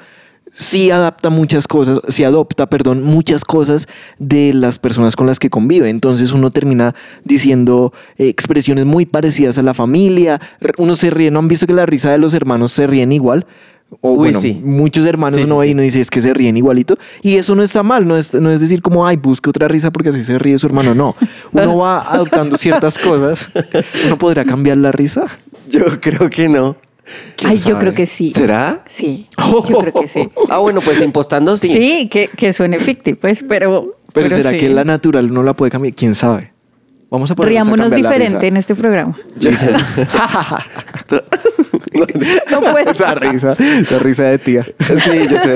sí 0.54 0.90
adapta 0.90 1.28
muchas 1.28 1.68
cosas, 1.68 2.00
sí 2.08 2.24
adopta, 2.24 2.70
perdón, 2.70 3.02
muchas 3.02 3.44
cosas 3.44 3.88
de 4.18 4.54
las 4.54 4.78
personas 4.78 5.16
con 5.16 5.26
las 5.26 5.38
que 5.38 5.50
convive. 5.50 5.90
Entonces 5.90 6.32
uno 6.32 6.50
termina 6.50 6.94
diciendo 7.24 7.92
eh, 8.16 8.28
expresiones 8.28 8.86
muy 8.86 9.04
parecidas 9.04 9.58
a 9.58 9.62
la 9.62 9.74
familia. 9.74 10.40
Uno 10.78 10.96
se 10.96 11.10
ríe, 11.10 11.30
¿no 11.30 11.40
han 11.40 11.48
visto 11.48 11.66
que 11.66 11.74
la 11.74 11.84
risa 11.84 12.10
de 12.10 12.18
los 12.18 12.32
hermanos 12.32 12.72
se 12.72 12.86
ríen 12.86 13.12
igual? 13.12 13.46
O 14.00 14.12
Uy, 14.12 14.16
bueno, 14.16 14.40
sí. 14.40 14.60
muchos 14.64 15.06
hermanos 15.06 15.38
Sí, 15.38 15.44
uno 15.44 15.56
sí, 15.56 15.60
ve 15.60 15.68
y 15.68 15.72
uno 15.72 15.82
dice 15.82 16.00
es 16.00 16.10
que 16.10 16.22
se 16.22 16.32
ríen 16.32 16.56
igualito. 16.56 16.96
Y 17.22 17.36
eso 17.36 17.54
no 17.54 17.62
está 17.62 17.82
mal, 17.82 18.06
no 18.06 18.16
es, 18.16 18.32
no 18.32 18.50
es 18.50 18.60
decir 18.60 18.80
como, 18.80 19.06
ay, 19.06 19.16
busque 19.16 19.50
otra 19.50 19.68
risa 19.68 19.90
porque 19.90 20.08
así 20.08 20.24
se 20.24 20.38
ríe 20.38 20.58
su 20.58 20.66
hermano. 20.66 20.94
No, 20.94 21.16
uno 21.52 21.76
va 21.78 22.00
adoptando 22.00 22.56
ciertas 22.56 22.98
cosas. 22.98 23.48
¿Uno 24.06 24.18
podrá 24.18 24.44
cambiar 24.44 24.78
la 24.78 24.90
risa? 24.90 25.26
Yo 25.68 26.00
creo 26.00 26.30
que 26.30 26.48
no. 26.48 26.76
¿Quién 27.36 27.50
Ay, 27.50 27.56
yo 27.58 27.78
creo 27.78 27.94
que 27.94 28.06
sí. 28.06 28.32
¿Será? 28.32 28.82
Sí, 28.86 29.28
yo 29.38 29.78
creo 29.78 29.92
que 29.92 30.08
sí. 30.08 30.28
Ah, 30.48 30.58
bueno, 30.58 30.80
pues 30.80 31.00
impostando 31.00 31.56
sí. 31.56 31.68
Sí, 31.68 32.08
que, 32.08 32.28
que 32.28 32.52
suene 32.52 32.78
ficti, 32.78 33.14
pues, 33.14 33.44
pero. 33.48 33.96
Pero, 34.12 34.28
¿será 34.28 34.50
sí. 34.50 34.58
que 34.58 34.68
la 34.68 34.84
natural 34.84 35.32
no 35.32 35.42
la 35.42 35.54
puede 35.54 35.70
cambiar? 35.70 35.94
¿Quién 35.94 36.14
sabe? 36.14 36.52
Vamos 37.10 37.30
a 37.30 37.34
a 37.34 37.44
Riámonos 37.44 37.90
la 37.90 37.96
diferente 37.96 38.46
en 38.46 38.56
este 38.56 38.74
programa. 38.74 39.16
No 42.50 42.60
puedo. 42.72 42.90
Esa 42.90 43.14
risa, 43.14 43.56
la 43.90 43.98
risa 44.00 44.24
de 44.24 44.38
tía. 44.38 44.66
Sí, 44.78 45.10
yo 45.30 45.38
sé. 45.40 45.54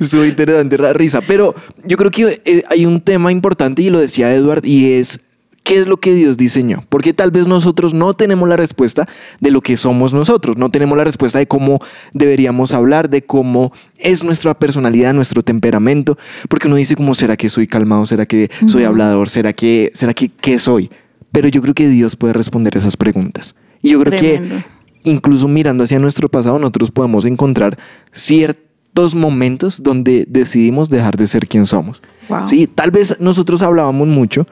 Estuvo 0.00 0.24
interesante 0.24 0.78
la 0.78 0.92
risa. 0.92 1.20
Pero 1.20 1.54
yo 1.84 1.96
creo 1.96 2.10
que 2.10 2.42
eh, 2.44 2.64
hay 2.68 2.86
un 2.86 3.00
tema 3.00 3.30
importante 3.30 3.82
y 3.82 3.90
lo 3.90 4.00
decía 4.00 4.34
Edward 4.34 4.64
y 4.64 4.94
es 4.94 5.20
¿qué 5.62 5.78
es 5.78 5.86
lo 5.86 5.96
que 5.96 6.14
Dios 6.14 6.36
diseñó? 6.36 6.84
Porque 6.88 7.12
tal 7.12 7.30
vez 7.30 7.46
nosotros 7.46 7.94
no 7.94 8.14
tenemos 8.14 8.48
la 8.48 8.56
respuesta 8.56 9.08
de 9.40 9.50
lo 9.50 9.60
que 9.60 9.76
somos 9.76 10.12
nosotros, 10.12 10.56
no 10.56 10.70
tenemos 10.70 10.96
la 10.98 11.04
respuesta 11.04 11.38
de 11.38 11.46
cómo 11.46 11.78
deberíamos 12.12 12.72
hablar, 12.72 13.08
de 13.08 13.22
cómo 13.22 13.72
es 13.98 14.24
nuestra 14.24 14.54
personalidad, 14.54 15.14
nuestro 15.14 15.42
temperamento, 15.42 16.18
porque 16.48 16.66
uno 16.66 16.76
dice 16.76 16.96
como 16.96 17.14
será 17.14 17.36
que 17.36 17.48
soy 17.48 17.66
calmado, 17.66 18.06
será 18.06 18.26
que 18.26 18.50
soy 18.66 18.84
hablador, 18.84 19.28
será 19.28 19.52
que 19.52 19.90
será 19.94 20.14
que 20.14 20.28
qué 20.28 20.58
soy. 20.58 20.90
Pero 21.30 21.48
yo 21.48 21.62
creo 21.62 21.74
que 21.74 21.88
Dios 21.88 22.16
puede 22.16 22.34
responder 22.34 22.76
esas 22.76 22.96
preguntas. 22.96 23.54
Y 23.80 23.90
yo 23.90 24.00
creo 24.00 24.18
Tremendo. 24.18 24.56
que 24.56 25.10
incluso 25.10 25.48
mirando 25.48 25.84
hacia 25.84 25.98
nuestro 25.98 26.28
pasado, 26.28 26.58
nosotros 26.58 26.90
podemos 26.90 27.24
encontrar 27.24 27.78
ciertos 28.12 29.14
momentos 29.14 29.82
donde 29.82 30.26
decidimos 30.28 30.90
dejar 30.90 31.16
de 31.16 31.26
ser 31.26 31.48
quien 31.48 31.66
somos. 31.66 32.02
Wow. 32.28 32.46
Sí, 32.46 32.66
tal 32.66 32.90
vez 32.90 33.16
nosotros 33.18 33.62
hablábamos 33.62 34.08
mucho, 34.08 34.46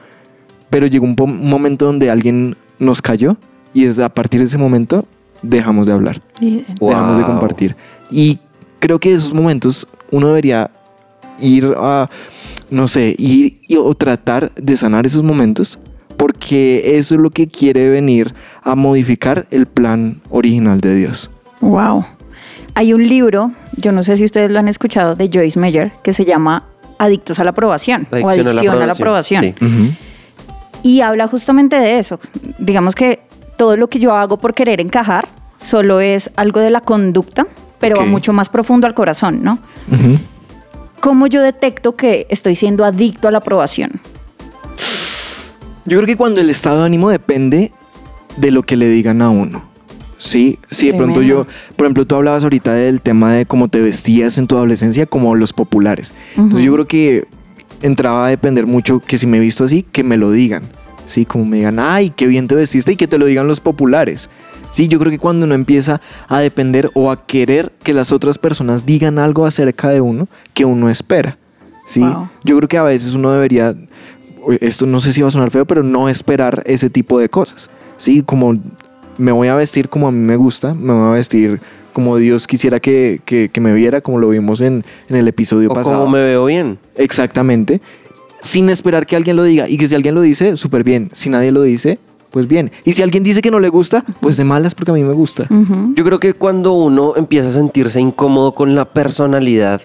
pero 0.71 0.87
llegó 0.87 1.05
un, 1.05 1.15
momento 1.47 1.85
donde 1.85 2.09
alguien 2.09 2.55
nos 2.79 3.03
cayó 3.03 3.37
y 3.75 3.85
desde 3.85 4.03
a 4.03 4.09
partir 4.09 4.39
de 4.39 4.47
ese 4.47 4.57
momento 4.57 5.05
dejamos 5.43 5.85
de 5.85 5.93
hablar, 5.93 6.21
Y- 6.39 6.65
dejamos 6.79 7.19
de 7.19 7.23
compartir. 7.23 7.75
Y 8.09 8.39
creo 8.79 8.97
que 8.97 9.13
esos 9.13 9.33
momentos 9.33 9.87
uno 10.09 10.29
debería 10.29 10.71
ir 11.39 11.75
a, 11.77 12.09
no 12.71 12.87
sé, 12.87 13.15
ir 13.19 13.57
y- 13.67 13.75
o 13.75 13.93
tratar 13.93 14.51
de 14.55 14.75
sanar 14.77 15.05
esos 15.05 15.23
momentos 15.23 15.77
porque 16.17 16.97
eso 16.97 17.15
es 17.15 17.21
lo 17.21 17.31
que 17.31 17.47
quiere 17.47 17.89
venir 17.89 18.33
a 18.63 18.75
modificar 18.75 19.47
el 19.51 19.65
plan 19.65 20.21
original 20.29 20.79
de 20.79 20.95
Dios. 20.95 21.29
Wow. 21.61 22.05
Hay 22.75 22.93
un 22.93 23.07
libro, 23.07 23.51
yo 23.75 23.91
no 23.91 24.03
sé 24.03 24.15
si 24.17 24.23
ustedes 24.23 24.51
lo 24.51 24.59
han 24.59 24.67
escuchado, 24.67 25.15
de 25.15 25.29
Joyce 25.33 25.59
Meyer, 25.59 25.91
que 26.03 26.13
se 26.13 26.23
llama 26.23 26.63
Adictos 26.99 27.39
a 27.39 27.43
la 27.43 27.49
aprobación 27.49 28.07
o 28.11 28.15
Adicción 28.29 28.47
a 28.81 28.85
la 28.85 28.93
aprobación. 28.93 29.43
Sí. 29.59 29.95
Y 30.83 31.01
habla 31.01 31.27
justamente 31.27 31.75
de 31.75 31.99
eso. 31.99 32.19
Digamos 32.57 32.95
que 32.95 33.21
todo 33.57 33.77
lo 33.77 33.87
que 33.89 33.99
yo 33.99 34.13
hago 34.13 34.37
por 34.37 34.53
querer 34.53 34.81
encajar 34.81 35.27
solo 35.57 35.99
es 35.99 36.31
algo 36.35 36.59
de 36.59 36.71
la 36.71 36.81
conducta, 36.81 37.45
pero 37.79 37.97
va 37.97 38.05
mucho 38.05 38.33
más 38.33 38.49
profundo 38.49 38.87
al 38.87 38.93
corazón, 38.93 39.43
¿no? 39.43 39.59
Ujú. 39.91 40.19
¿Cómo 40.99 41.27
yo 41.27 41.41
detecto 41.41 41.95
que 41.95 42.27
estoy 42.29 42.55
siendo 42.55 42.85
adicto 42.85 43.27
a 43.27 43.31
la 43.31 43.39
aprobación? 43.39 44.01
Yo 45.85 45.97
creo 45.97 46.05
que 46.05 46.15
cuando 46.15 46.41
el 46.41 46.49
estado 46.49 46.79
de 46.79 46.85
ánimo 46.85 47.09
depende 47.09 47.71
de 48.37 48.51
lo 48.51 48.63
que 48.63 48.77
le 48.77 48.87
digan 48.87 49.21
a 49.21 49.29
uno. 49.29 49.63
Sí, 50.19 50.59
sí, 50.69 50.91
de 50.91 50.93
pronto 50.93 51.23
yo, 51.23 51.47
por 51.75 51.87
ejemplo, 51.87 52.05
tú 52.05 52.13
hablabas 52.13 52.43
ahorita 52.43 52.73
del 52.73 53.01
tema 53.01 53.33
de 53.33 53.47
cómo 53.47 53.69
te 53.69 53.81
vestías 53.81 54.37
en 54.37 54.45
tu 54.45 54.55
adolescencia 54.55 55.07
como 55.07 55.35
los 55.35 55.51
populares. 55.51 56.13
Entonces 56.37 56.63
yo 56.63 56.73
creo 56.73 56.87
que 56.87 57.27
entraba 57.81 58.25
a 58.25 58.29
depender 58.29 58.65
mucho 58.67 58.99
que 58.99 59.17
si 59.17 59.27
me 59.27 59.37
he 59.37 59.39
visto 59.39 59.63
así, 59.63 59.83
que 59.83 60.03
me 60.03 60.17
lo 60.17 60.31
digan. 60.31 60.63
Sí, 61.05 61.25
como 61.25 61.45
me 61.45 61.57
digan, 61.57 61.79
ay, 61.79 62.11
qué 62.15 62.27
bien 62.27 62.47
te 62.47 62.55
vestiste 62.55 62.93
y 62.93 62.95
que 62.95 63.07
te 63.07 63.17
lo 63.17 63.25
digan 63.25 63.47
los 63.47 63.59
populares. 63.59 64.29
Sí, 64.71 64.87
yo 64.87 64.99
creo 64.99 65.11
que 65.11 65.19
cuando 65.19 65.45
uno 65.45 65.55
empieza 65.55 65.99
a 66.29 66.39
depender 66.39 66.89
o 66.93 67.11
a 67.11 67.25
querer 67.25 67.73
que 67.83 67.93
las 67.93 68.11
otras 68.13 68.37
personas 68.37 68.85
digan 68.85 69.19
algo 69.19 69.45
acerca 69.45 69.89
de 69.89 69.99
uno 69.99 70.29
que 70.53 70.63
uno 70.63 70.89
espera. 70.89 71.37
Sí, 71.87 71.99
Wow. 71.99 72.29
yo 72.45 72.55
creo 72.57 72.69
que 72.69 72.77
a 72.77 72.83
veces 72.83 73.13
uno 73.13 73.31
debería, 73.33 73.75
esto 74.61 74.85
no 74.85 75.01
sé 75.01 75.11
si 75.11 75.21
va 75.21 75.27
a 75.27 75.31
sonar 75.31 75.51
feo, 75.51 75.65
pero 75.65 75.83
no 75.83 76.07
esperar 76.07 76.63
ese 76.65 76.89
tipo 76.89 77.19
de 77.19 77.27
cosas. 77.27 77.69
Sí, 77.97 78.23
como 78.25 78.57
me 79.17 79.33
voy 79.33 79.49
a 79.49 79.55
vestir 79.55 79.89
como 79.89 80.07
a 80.07 80.11
mí 80.11 80.19
me 80.19 80.37
gusta, 80.37 80.73
me 80.73 80.93
voy 80.93 81.09
a 81.09 81.13
vestir 81.15 81.59
como 81.91 82.17
Dios 82.17 82.47
quisiera 82.47 82.79
que, 82.79 83.21
que- 83.25 83.49
que 83.51 83.61
me 83.61 83.73
viera, 83.73 84.01
como 84.01 84.19
lo 84.19 84.29
vimos 84.29 84.61
en, 84.61 84.83
en 85.09 85.15
el 85.15 85.27
episodio 85.27 85.69
O 85.69 85.73
pasado. 85.73 85.99
como 85.99 86.11
me 86.11 86.21
veo 86.23 86.45
bien. 86.45 86.77
Exactamente. 86.95 87.81
Sin 88.41 88.69
esperar 88.69 89.05
que 89.05 89.15
alguien 89.15 89.35
lo 89.35 89.43
diga. 89.43 89.69
Y 89.69 89.77
que 89.77 89.87
si 89.87 89.95
alguien 89.95 90.15
lo 90.15 90.21
dice, 90.21 90.57
súper 90.57 90.83
bien. 90.83 91.09
Si 91.13 91.29
nadie 91.29 91.51
lo 91.51 91.61
dice, 91.61 91.99
pues 92.31 92.47
bien. 92.47 92.71
Y 92.85 92.93
si 92.93 93.03
alguien 93.03 93.23
dice 93.23 93.41
que 93.41 93.51
no 93.51 93.59
le 93.59 93.69
gusta, 93.69 94.03
pues 94.19 94.37
de 94.37 94.43
malas 94.43 94.73
porque 94.73 94.91
a 94.91 94.93
mí 94.95 95.03
me 95.03 95.13
gusta. 95.13 95.47
Yo 95.95 96.03
creo 96.03 96.19
que 96.19 96.33
cuando 96.33 96.73
uno 96.73 97.13
empieza 97.17 97.49
a 97.49 97.53
sentirse 97.53 97.99
incómodo 97.99 98.53
con 98.55 98.73
la 98.73 98.85
personalidad 98.85 99.81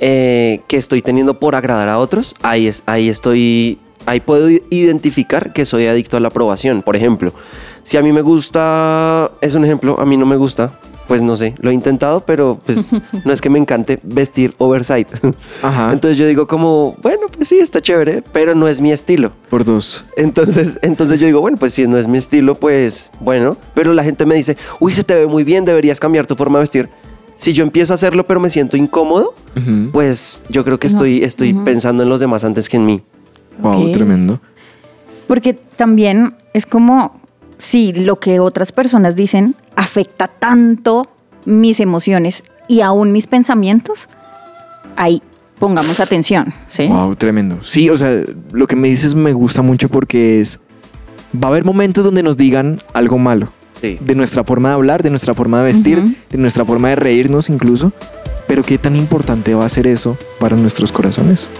eh, 0.00 0.60
que 0.68 0.76
estoy 0.76 1.02
teniendo 1.02 1.38
por 1.40 1.54
agradar 1.54 1.88
a 1.88 1.98
otros, 1.98 2.34
ahí, 2.42 2.66
es, 2.66 2.82
ahí 2.86 3.08
estoy, 3.08 3.78
ahí 4.06 4.20
puedo 4.20 4.50
i- 4.50 4.62
identificar 4.70 5.52
que 5.52 5.64
soy 5.66 5.86
adicto 5.86 6.16
a 6.16 6.20
la 6.20 6.28
aprobación. 6.28 6.82
Por 6.82 6.94
ejemplo, 6.96 7.32
si 7.82 7.96
a 7.96 8.02
mí 8.02 8.12
me 8.12 8.20
gusta, 8.22 9.30
es 9.40 9.54
un 9.54 9.64
ejemplo, 9.64 9.98
a 10.00 10.04
mí 10.04 10.16
no 10.16 10.26
me 10.26 10.36
gusta 10.36 10.72
pues 11.08 11.22
no 11.22 11.36
sé, 11.36 11.54
lo 11.60 11.70
he 11.70 11.74
intentado, 11.74 12.20
pero 12.20 12.60
pues 12.64 12.92
no 13.24 13.32
es 13.32 13.40
que 13.40 13.50
me 13.50 13.58
encante 13.58 13.98
vestir 14.02 14.54
oversight. 14.58 15.08
Ajá. 15.62 15.92
Entonces 15.92 16.18
yo 16.18 16.26
digo 16.26 16.46
como, 16.46 16.94
bueno, 17.02 17.22
pues 17.34 17.48
sí, 17.48 17.58
está 17.58 17.80
chévere, 17.80 18.22
pero 18.32 18.54
no 18.54 18.68
es 18.68 18.80
mi 18.80 18.92
estilo. 18.92 19.32
Por 19.48 19.64
dos. 19.64 20.04
Entonces, 20.16 20.78
entonces 20.82 21.18
yo 21.18 21.26
digo, 21.26 21.40
bueno, 21.40 21.56
pues 21.56 21.74
si 21.74 21.86
no 21.86 21.96
es 21.98 22.06
mi 22.06 22.18
estilo, 22.18 22.54
pues 22.54 23.10
bueno. 23.20 23.56
Pero 23.74 23.94
la 23.94 24.04
gente 24.04 24.26
me 24.26 24.34
dice, 24.34 24.56
uy, 24.78 24.92
se 24.92 25.02
te 25.02 25.14
ve 25.14 25.26
muy 25.26 25.42
bien, 25.44 25.64
deberías 25.64 25.98
cambiar 25.98 26.26
tu 26.26 26.36
forma 26.36 26.58
de 26.58 26.62
vestir. 26.64 26.88
Si 27.36 27.52
yo 27.52 27.62
empiezo 27.62 27.92
a 27.92 27.94
hacerlo, 27.94 28.26
pero 28.26 28.40
me 28.40 28.50
siento 28.50 28.76
incómodo, 28.76 29.32
pues 29.92 30.44
yo 30.48 30.64
creo 30.64 30.78
que 30.78 30.88
No. 30.88 30.92
estoy, 30.92 31.22
estoy 31.24 31.54
pensando 31.54 32.02
en 32.02 32.08
los 32.08 32.20
demás 32.20 32.44
antes 32.44 32.68
que 32.68 32.76
en 32.76 32.84
mí. 32.86 33.02
Wow, 33.60 33.92
tremendo. 33.92 34.40
Porque 35.26 35.54
también 35.54 36.34
es 36.52 36.66
como 36.66 37.20
si 37.58 37.92
lo 37.92 38.18
que 38.18 38.40
otras 38.40 38.72
personas 38.72 39.16
dicen 39.16 39.54
afecta 39.76 40.28
tanto 40.28 41.10
mis 41.44 41.80
emociones 41.80 42.44
y 42.68 42.80
aún 42.80 43.12
mis 43.12 43.26
pensamientos. 43.26 44.08
Ahí 44.96 45.22
pongamos 45.58 46.00
atención, 46.00 46.52
¿sí? 46.68 46.86
Wow, 46.86 47.16
tremendo. 47.16 47.58
Sí, 47.62 47.90
o 47.90 47.98
sea, 47.98 48.22
lo 48.52 48.66
que 48.66 48.76
me 48.76 48.88
dices 48.88 49.14
me 49.14 49.32
gusta 49.32 49.62
mucho 49.62 49.88
porque 49.88 50.40
es. 50.40 50.60
Va 51.34 51.48
a 51.48 51.50
haber 51.50 51.64
momentos 51.64 52.04
donde 52.04 52.22
nos 52.22 52.36
digan 52.36 52.80
algo 52.94 53.18
malo. 53.18 53.50
Sí. 53.80 53.98
De 54.00 54.14
nuestra 54.14 54.44
forma 54.44 54.70
de 54.70 54.74
hablar, 54.76 55.02
de 55.02 55.10
nuestra 55.10 55.34
forma 55.34 55.58
de 55.58 55.64
vestir, 55.64 56.16
de 56.30 56.38
nuestra 56.38 56.64
forma 56.64 56.88
de 56.88 56.96
reírnos 56.96 57.50
incluso. 57.50 57.92
Pero 58.46 58.62
qué 58.62 58.78
tan 58.78 58.96
importante 58.96 59.54
va 59.54 59.66
a 59.66 59.68
ser 59.68 59.86
eso 59.86 60.16
para 60.40 60.56
nuestros 60.56 60.90
corazones. 60.90 61.50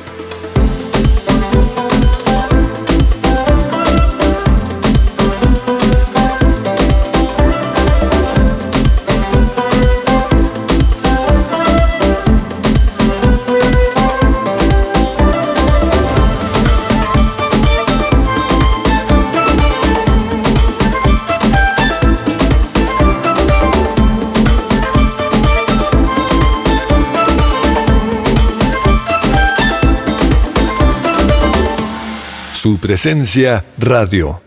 Su 32.60 32.76
presencia 32.76 33.64
radio. 33.78 34.42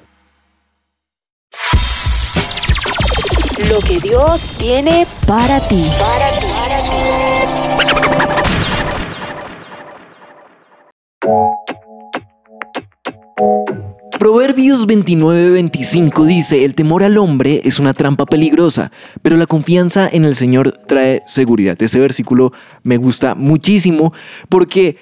Lo 3.69 3.79
que 3.79 4.01
Dios 4.01 4.41
tiene 4.57 5.07
Para 5.25 5.65
ti. 5.65 5.85
Proverbios 14.19 14.85
29-25 14.87 16.25
dice, 16.25 16.65
el 16.65 16.75
temor 16.75 17.03
al 17.03 17.17
hombre 17.17 17.61
es 17.63 17.79
una 17.79 17.93
trampa 17.93 18.25
peligrosa, 18.25 18.91
pero 19.21 19.37
la 19.37 19.47
confianza 19.47 20.09
en 20.11 20.25
el 20.25 20.35
Señor 20.35 20.73
trae 20.85 21.23
seguridad. 21.25 21.81
Este 21.81 21.99
versículo 21.99 22.51
me 22.83 22.97
gusta 22.97 23.35
muchísimo 23.35 24.13
porque 24.49 24.97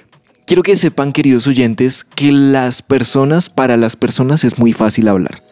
quiero 0.49 0.63
que 0.63 0.75
sepan, 0.75 1.13
queridos 1.13 1.45
oyentes, 1.45 2.03
que 2.03 2.31
las 2.31 2.81
personas, 2.81 3.51
para 3.51 3.77
las 3.77 3.95
personas 3.95 4.43
es 4.43 4.57
muy 4.57 4.73
fácil 4.73 5.07
hablar. 5.07 5.43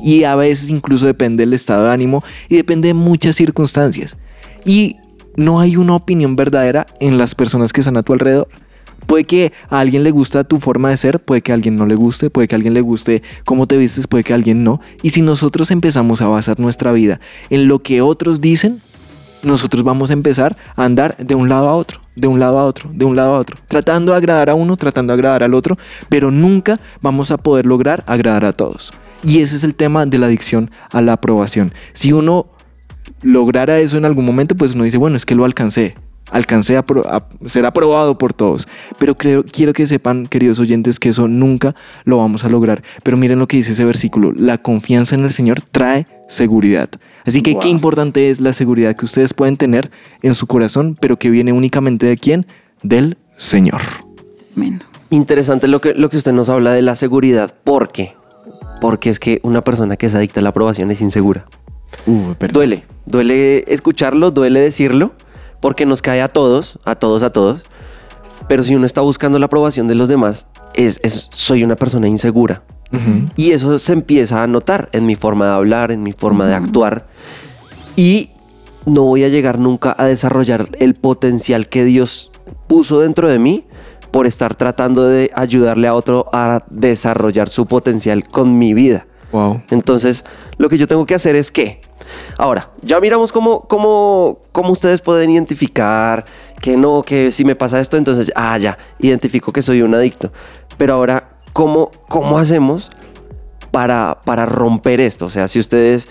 Y 0.00 0.22
a 0.22 0.36
veces 0.36 0.70
incluso 0.70 1.06
depende 1.06 1.42
del 1.42 1.54
estado 1.54 1.86
de 1.86 1.90
ánimo 1.90 2.22
y 2.48 2.54
depende 2.54 2.86
de 2.86 2.94
muchas 2.94 3.34
circunstancias. 3.34 4.16
Y 4.64 4.98
no 5.34 5.58
hay 5.58 5.76
una 5.76 5.96
opinión 5.96 6.36
verdadera 6.36 6.86
en 7.00 7.18
las 7.18 7.34
personas 7.34 7.72
que 7.72 7.80
están 7.80 7.96
a 7.96 8.04
tu 8.04 8.12
alrededor. 8.12 8.46
Puede 9.08 9.24
que 9.24 9.52
a 9.70 9.80
alguien 9.80 10.04
le 10.04 10.12
gusta 10.12 10.44
tu 10.44 10.60
forma 10.60 10.90
de 10.90 10.98
ser, 10.98 11.18
puede 11.18 11.42
que 11.42 11.50
a 11.50 11.56
alguien 11.56 11.74
no 11.74 11.84
le 11.84 11.96
guste, 11.96 12.30
puede 12.30 12.46
que 12.46 12.54
a 12.54 12.58
alguien 12.58 12.74
le 12.74 12.80
guste 12.80 13.24
cómo 13.44 13.66
te 13.66 13.76
vistes, 13.76 14.06
puede 14.06 14.22
que 14.22 14.34
a 14.34 14.36
alguien 14.36 14.62
no. 14.62 14.80
Y 15.02 15.10
si 15.10 15.20
nosotros 15.20 15.72
empezamos 15.72 16.22
a 16.22 16.28
basar 16.28 16.60
nuestra 16.60 16.92
vida 16.92 17.18
en 17.50 17.66
lo 17.66 17.80
que 17.80 18.02
otros 18.02 18.40
dicen, 18.40 18.80
nosotros 19.44 19.84
vamos 19.84 20.10
a 20.10 20.12
empezar 20.12 20.56
a 20.76 20.84
andar 20.84 21.16
de 21.16 21.34
un 21.34 21.48
lado 21.48 21.68
a 21.68 21.74
otro, 21.74 22.00
de 22.16 22.28
un 22.28 22.40
lado 22.40 22.58
a 22.58 22.64
otro, 22.64 22.90
de 22.92 23.04
un 23.04 23.16
lado 23.16 23.34
a 23.34 23.38
otro, 23.38 23.56
tratando 23.68 24.12
de 24.12 24.18
agradar 24.18 24.50
a 24.50 24.54
uno, 24.54 24.76
tratando 24.76 25.12
de 25.12 25.14
agradar 25.14 25.42
al 25.42 25.54
otro, 25.54 25.78
pero 26.08 26.30
nunca 26.30 26.80
vamos 27.00 27.30
a 27.30 27.36
poder 27.36 27.66
lograr 27.66 28.02
agradar 28.06 28.44
a 28.44 28.52
todos. 28.52 28.92
Y 29.22 29.40
ese 29.40 29.56
es 29.56 29.64
el 29.64 29.74
tema 29.74 30.06
de 30.06 30.18
la 30.18 30.26
adicción 30.26 30.70
a 30.90 31.00
la 31.00 31.14
aprobación. 31.14 31.72
Si 31.92 32.12
uno 32.12 32.46
lograra 33.22 33.78
eso 33.78 33.96
en 33.96 34.04
algún 34.04 34.24
momento, 34.24 34.54
pues 34.54 34.74
uno 34.74 34.84
dice, 34.84 34.98
bueno, 34.98 35.16
es 35.16 35.24
que 35.24 35.34
lo 35.34 35.44
alcancé. 35.44 35.94
Alcancé 36.30 36.76
a, 36.76 36.84
pro- 36.84 37.06
a 37.06 37.26
ser 37.46 37.66
aprobado 37.66 38.16
por 38.18 38.32
todos. 38.32 38.66
Pero 38.98 39.14
creo, 39.14 39.44
quiero 39.44 39.72
que 39.72 39.86
sepan, 39.86 40.26
queridos 40.26 40.58
oyentes, 40.58 40.98
que 40.98 41.10
eso 41.10 41.28
nunca 41.28 41.74
lo 42.04 42.16
vamos 42.16 42.44
a 42.44 42.48
lograr. 42.48 42.82
Pero 43.02 43.16
miren 43.16 43.38
lo 43.38 43.46
que 43.46 43.58
dice 43.58 43.72
ese 43.72 43.84
versículo. 43.84 44.32
La 44.36 44.58
confianza 44.58 45.14
en 45.14 45.24
el 45.24 45.30
Señor 45.30 45.60
trae 45.60 46.06
seguridad. 46.28 46.88
Así 47.26 47.42
que 47.42 47.56
qué 47.58 47.68
importante 47.68 48.30
es 48.30 48.40
la 48.40 48.52
seguridad 48.52 48.96
que 48.96 49.04
ustedes 49.04 49.34
pueden 49.34 49.56
tener 49.56 49.90
en 50.22 50.34
su 50.34 50.46
corazón, 50.46 50.96
pero 51.00 51.18
que 51.18 51.30
viene 51.30 51.52
únicamente 51.52 52.06
de 52.06 52.16
quién? 52.16 52.46
Del 52.82 53.18
Señor. 53.36 53.80
Tremendo. 54.54 54.86
Interesante 55.10 55.68
lo 55.68 55.80
que, 55.80 55.94
lo 55.94 56.10
que 56.10 56.16
usted 56.16 56.32
nos 56.32 56.48
habla 56.48 56.72
de 56.72 56.82
la 56.82 56.96
seguridad. 56.96 57.54
¿Por 57.64 57.92
qué? 57.92 58.14
Porque 58.80 59.10
es 59.10 59.20
que 59.20 59.40
una 59.42 59.62
persona 59.62 59.96
que 59.96 60.06
es 60.06 60.14
adicta 60.14 60.40
a 60.40 60.42
la 60.42 60.48
aprobación 60.50 60.90
es 60.90 61.00
insegura. 61.00 61.46
Uh. 62.06 62.34
Duele, 62.52 62.84
duele 63.06 63.64
escucharlo, 63.68 64.30
duele 64.30 64.60
decirlo, 64.60 65.12
porque 65.64 65.86
nos 65.86 66.02
cae 66.02 66.20
a 66.20 66.28
todos, 66.28 66.78
a 66.84 66.94
todos, 66.94 67.22
a 67.22 67.30
todos. 67.30 67.62
Pero 68.48 68.62
si 68.62 68.74
uno 68.74 68.84
está 68.84 69.00
buscando 69.00 69.38
la 69.38 69.46
aprobación 69.46 69.88
de 69.88 69.94
los 69.94 70.10
demás, 70.10 70.46
es, 70.74 71.00
es- 71.02 71.30
soy 71.32 71.64
una 71.64 71.74
persona 71.74 72.06
insegura. 72.06 72.62
Y 73.34 73.52
eso 73.52 73.78
se 73.78 73.94
empieza 73.94 74.42
a 74.42 74.46
notar 74.46 74.90
en 74.92 75.06
mi 75.06 75.16
forma 75.16 75.46
de 75.46 75.52
hablar, 75.54 75.90
en 75.90 76.02
mi 76.02 76.12
forma 76.12 76.44
de 76.46 76.54
actuar. 76.54 77.06
Y 77.96 78.28
no 78.84 79.04
voy 79.04 79.24
a 79.24 79.28
llegar 79.30 79.58
nunca 79.58 79.94
a 79.98 80.04
desarrollar 80.04 80.68
el 80.80 80.92
potencial 80.92 81.68
que 81.70 81.84
Dios 81.84 82.30
puso 82.66 83.00
dentro 83.00 83.26
de 83.28 83.38
mí 83.38 83.64
por 84.10 84.26
estar 84.26 84.54
tratando 84.54 85.08
de 85.08 85.30
ayudarle 85.34 85.88
a 85.88 85.94
otro 85.94 86.26
a 86.34 86.60
desarrollar 86.68 87.48
su 87.48 87.64
potencial 87.64 88.22
con 88.28 88.58
mi 88.58 88.74
vida. 88.74 89.06
Wow. 89.32 89.62
Entonces, 89.70 90.22
lo 90.58 90.68
que 90.68 90.76
yo 90.76 90.86
tengo 90.86 91.06
que 91.06 91.14
hacer 91.14 91.36
es 91.36 91.50
que, 91.50 91.80
ahora, 92.38 92.68
ya 92.82 93.00
miramos 93.00 93.32
cómo, 93.32 93.62
cómo, 93.62 94.38
cómo 94.52 94.72
ustedes 94.72 95.00
pueden 95.00 95.30
identificar 95.30 96.24
que 96.60 96.76
no, 96.76 97.02
que 97.02 97.30
si 97.30 97.44
me 97.44 97.54
pasa 97.56 97.80
esto, 97.80 97.96
entonces, 97.96 98.32
ah, 98.34 98.56
ya, 98.58 98.78
identifico 98.98 99.52
que 99.52 99.62
soy 99.62 99.82
un 99.82 99.94
adicto. 99.94 100.32
Pero 100.78 100.94
ahora, 100.94 101.30
¿cómo, 101.52 101.90
cómo 102.08 102.38
hacemos 102.38 102.90
para, 103.70 104.18
para 104.24 104.46
romper 104.46 105.00
esto? 105.00 105.26
O 105.26 105.30
sea, 105.30 105.48
si 105.48 105.58
ustedes, 105.58 106.08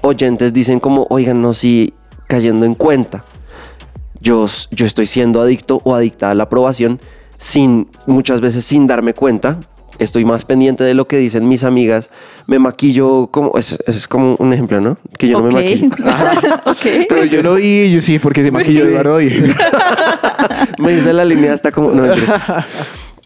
oyentes, 0.00 0.52
dicen 0.52 0.80
como, 0.80 1.06
oigan, 1.10 1.40
no, 1.40 1.52
sí, 1.52 1.94
cayendo 2.26 2.66
en 2.66 2.74
cuenta, 2.74 3.24
yo, 4.20 4.46
yo 4.70 4.86
estoy 4.86 5.06
siendo 5.06 5.40
adicto 5.40 5.80
o 5.84 5.94
adicta 5.94 6.30
a 6.30 6.34
la 6.34 6.44
aprobación 6.44 7.00
sin 7.36 7.88
muchas 8.06 8.40
veces 8.40 8.64
sin 8.64 8.86
darme 8.86 9.14
cuenta. 9.14 9.60
Estoy 9.98 10.24
más 10.24 10.44
pendiente 10.44 10.82
de 10.84 10.94
lo 10.94 11.06
que 11.06 11.18
dicen 11.18 11.48
mis 11.48 11.62
amigas. 11.64 12.10
Me 12.46 12.58
maquillo 12.58 13.28
como 13.28 13.52
es, 13.58 13.78
es 13.86 14.08
como 14.08 14.34
un 14.38 14.52
ejemplo, 14.52 14.80
¿no? 14.80 14.98
Que 15.18 15.28
yo 15.28 15.40
no 15.40 15.46
me 15.46 15.52
maquillo. 15.54 15.88
Ok. 16.66 17.06
Pero 17.08 17.24
yo 17.24 17.42
lo 17.42 17.54
vi, 17.54 17.92
yo 17.92 18.00
sí, 18.00 18.18
porque 18.18 18.42
se 18.42 18.50
maquilló 18.50 18.84
Eduardo 18.84 19.14
hoy. 19.14 19.28
me 20.78 20.92
dice 20.94 21.12
la 21.12 21.24
línea 21.24 21.52
hasta 21.52 21.70
como 21.70 21.90
no. 21.92 22.04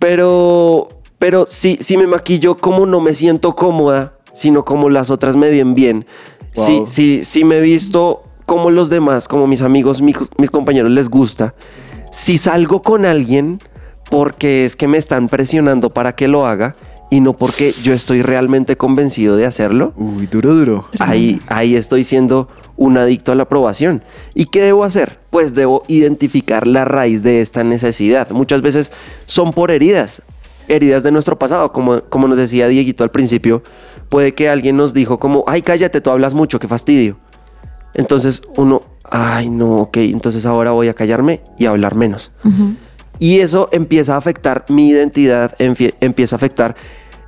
Pero 0.00 0.88
pero 1.18 1.46
si 1.48 1.78
si 1.80 1.96
me 1.96 2.06
maquillo 2.06 2.56
como 2.56 2.86
no 2.86 3.00
me 3.00 3.14
siento 3.14 3.54
cómoda, 3.56 4.12
sino 4.34 4.64
como 4.64 4.90
las 4.90 5.10
otras 5.10 5.36
me 5.36 5.50
ven 5.50 5.74
bien. 5.74 6.06
Wow. 6.54 6.64
Si 6.66 6.82
si 6.86 7.24
si 7.24 7.44
me 7.44 7.58
he 7.58 7.60
visto 7.60 8.22
como 8.46 8.70
los 8.70 8.88
demás, 8.90 9.28
como 9.28 9.46
mis 9.46 9.62
amigos, 9.62 10.00
mi- 10.00 10.14
mis 10.38 10.50
compañeros 10.50 10.90
les 10.90 11.08
gusta. 11.08 11.54
Si 12.12 12.38
salgo 12.38 12.82
con 12.82 13.04
alguien 13.04 13.58
porque 14.10 14.64
es 14.64 14.76
que 14.76 14.88
me 14.88 14.98
están 14.98 15.28
presionando 15.28 15.90
para 15.90 16.14
que 16.14 16.28
lo 16.28 16.46
haga 16.46 16.74
y 17.10 17.20
no 17.20 17.32
porque 17.32 17.72
yo 17.82 17.94
estoy 17.94 18.22
realmente 18.22 18.76
convencido 18.76 19.36
de 19.36 19.46
hacerlo, 19.46 19.92
Uy, 19.96 20.26
duro, 20.26 20.54
duro. 20.54 20.88
ahí, 20.98 21.40
ahí 21.48 21.74
estoy 21.74 22.04
siendo 22.04 22.48
un 22.76 22.96
adicto 22.98 23.32
a 23.32 23.34
la 23.34 23.44
aprobación. 23.44 24.02
¿Y 24.34 24.44
qué 24.46 24.62
debo 24.62 24.84
hacer? 24.84 25.18
Pues 25.30 25.54
debo 25.54 25.82
identificar 25.88 26.66
la 26.66 26.84
raíz 26.84 27.22
de 27.22 27.40
esta 27.40 27.64
necesidad. 27.64 28.30
Muchas 28.30 28.62
veces 28.62 28.92
son 29.26 29.52
por 29.52 29.70
heridas, 29.70 30.22
heridas 30.68 31.02
de 31.02 31.10
nuestro 31.10 31.36
pasado. 31.38 31.72
Como, 31.72 32.02
como 32.02 32.28
nos 32.28 32.36
decía 32.38 32.68
Dieguito 32.68 33.04
al 33.04 33.10
principio, 33.10 33.62
puede 34.08 34.34
que 34.34 34.48
alguien 34.48 34.76
nos 34.76 34.94
dijo 34.94 35.18
como, 35.18 35.44
ay, 35.48 35.62
cállate, 35.62 36.00
tú 36.00 36.10
hablas 36.10 36.34
mucho, 36.34 36.58
qué 36.60 36.68
fastidio. 36.68 37.16
Entonces 37.94 38.42
uno, 38.56 38.82
ay, 39.10 39.48
no, 39.48 39.78
ok, 39.78 39.96
entonces 39.96 40.46
ahora 40.46 40.70
voy 40.72 40.88
a 40.88 40.94
callarme 40.94 41.40
y 41.58 41.66
a 41.66 41.70
hablar 41.70 41.94
menos. 41.94 42.32
Y 43.18 43.40
eso 43.40 43.68
empieza 43.72 44.14
a 44.14 44.18
afectar 44.18 44.64
mi 44.68 44.88
identidad, 44.90 45.52
empie- 45.58 45.94
empieza 46.00 46.36
a 46.36 46.38
afectar 46.38 46.76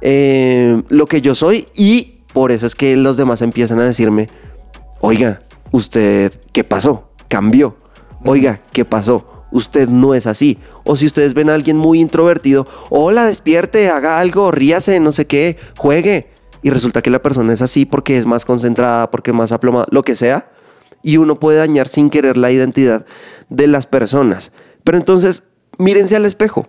eh, 0.00 0.82
lo 0.88 1.06
que 1.06 1.20
yo 1.20 1.34
soy 1.34 1.66
y 1.74 2.20
por 2.32 2.52
eso 2.52 2.66
es 2.66 2.74
que 2.74 2.96
los 2.96 3.16
demás 3.16 3.42
empiezan 3.42 3.80
a 3.80 3.84
decirme, 3.84 4.28
oiga, 5.00 5.40
usted, 5.72 6.32
¿qué 6.52 6.64
pasó? 6.64 7.10
Cambió. 7.28 7.76
Oiga, 8.24 8.60
¿qué 8.72 8.84
pasó? 8.84 9.26
Usted 9.50 9.88
no 9.88 10.14
es 10.14 10.26
así. 10.26 10.58
O 10.84 10.96
si 10.96 11.06
ustedes 11.06 11.34
ven 11.34 11.50
a 11.50 11.54
alguien 11.54 11.76
muy 11.76 12.00
introvertido, 12.00 12.66
hola, 12.88 13.24
despierte, 13.24 13.88
haga 13.90 14.20
algo, 14.20 14.52
ríase, 14.52 15.00
no 15.00 15.10
sé 15.12 15.26
qué, 15.26 15.56
juegue. 15.76 16.28
Y 16.62 16.70
resulta 16.70 17.02
que 17.02 17.10
la 17.10 17.20
persona 17.20 17.52
es 17.52 17.62
así 17.62 17.84
porque 17.86 18.18
es 18.18 18.26
más 18.26 18.44
concentrada, 18.44 19.10
porque 19.10 19.30
es 19.32 19.36
más 19.36 19.50
aplomada, 19.50 19.86
lo 19.90 20.02
que 20.02 20.14
sea. 20.14 20.50
Y 21.02 21.16
uno 21.16 21.40
puede 21.40 21.58
dañar 21.58 21.88
sin 21.88 22.10
querer 22.10 22.36
la 22.36 22.52
identidad 22.52 23.06
de 23.48 23.66
las 23.66 23.86
personas. 23.86 24.52
Pero 24.84 24.98
entonces, 24.98 25.44
mírense 25.80 26.16
al 26.16 26.26
espejo. 26.26 26.68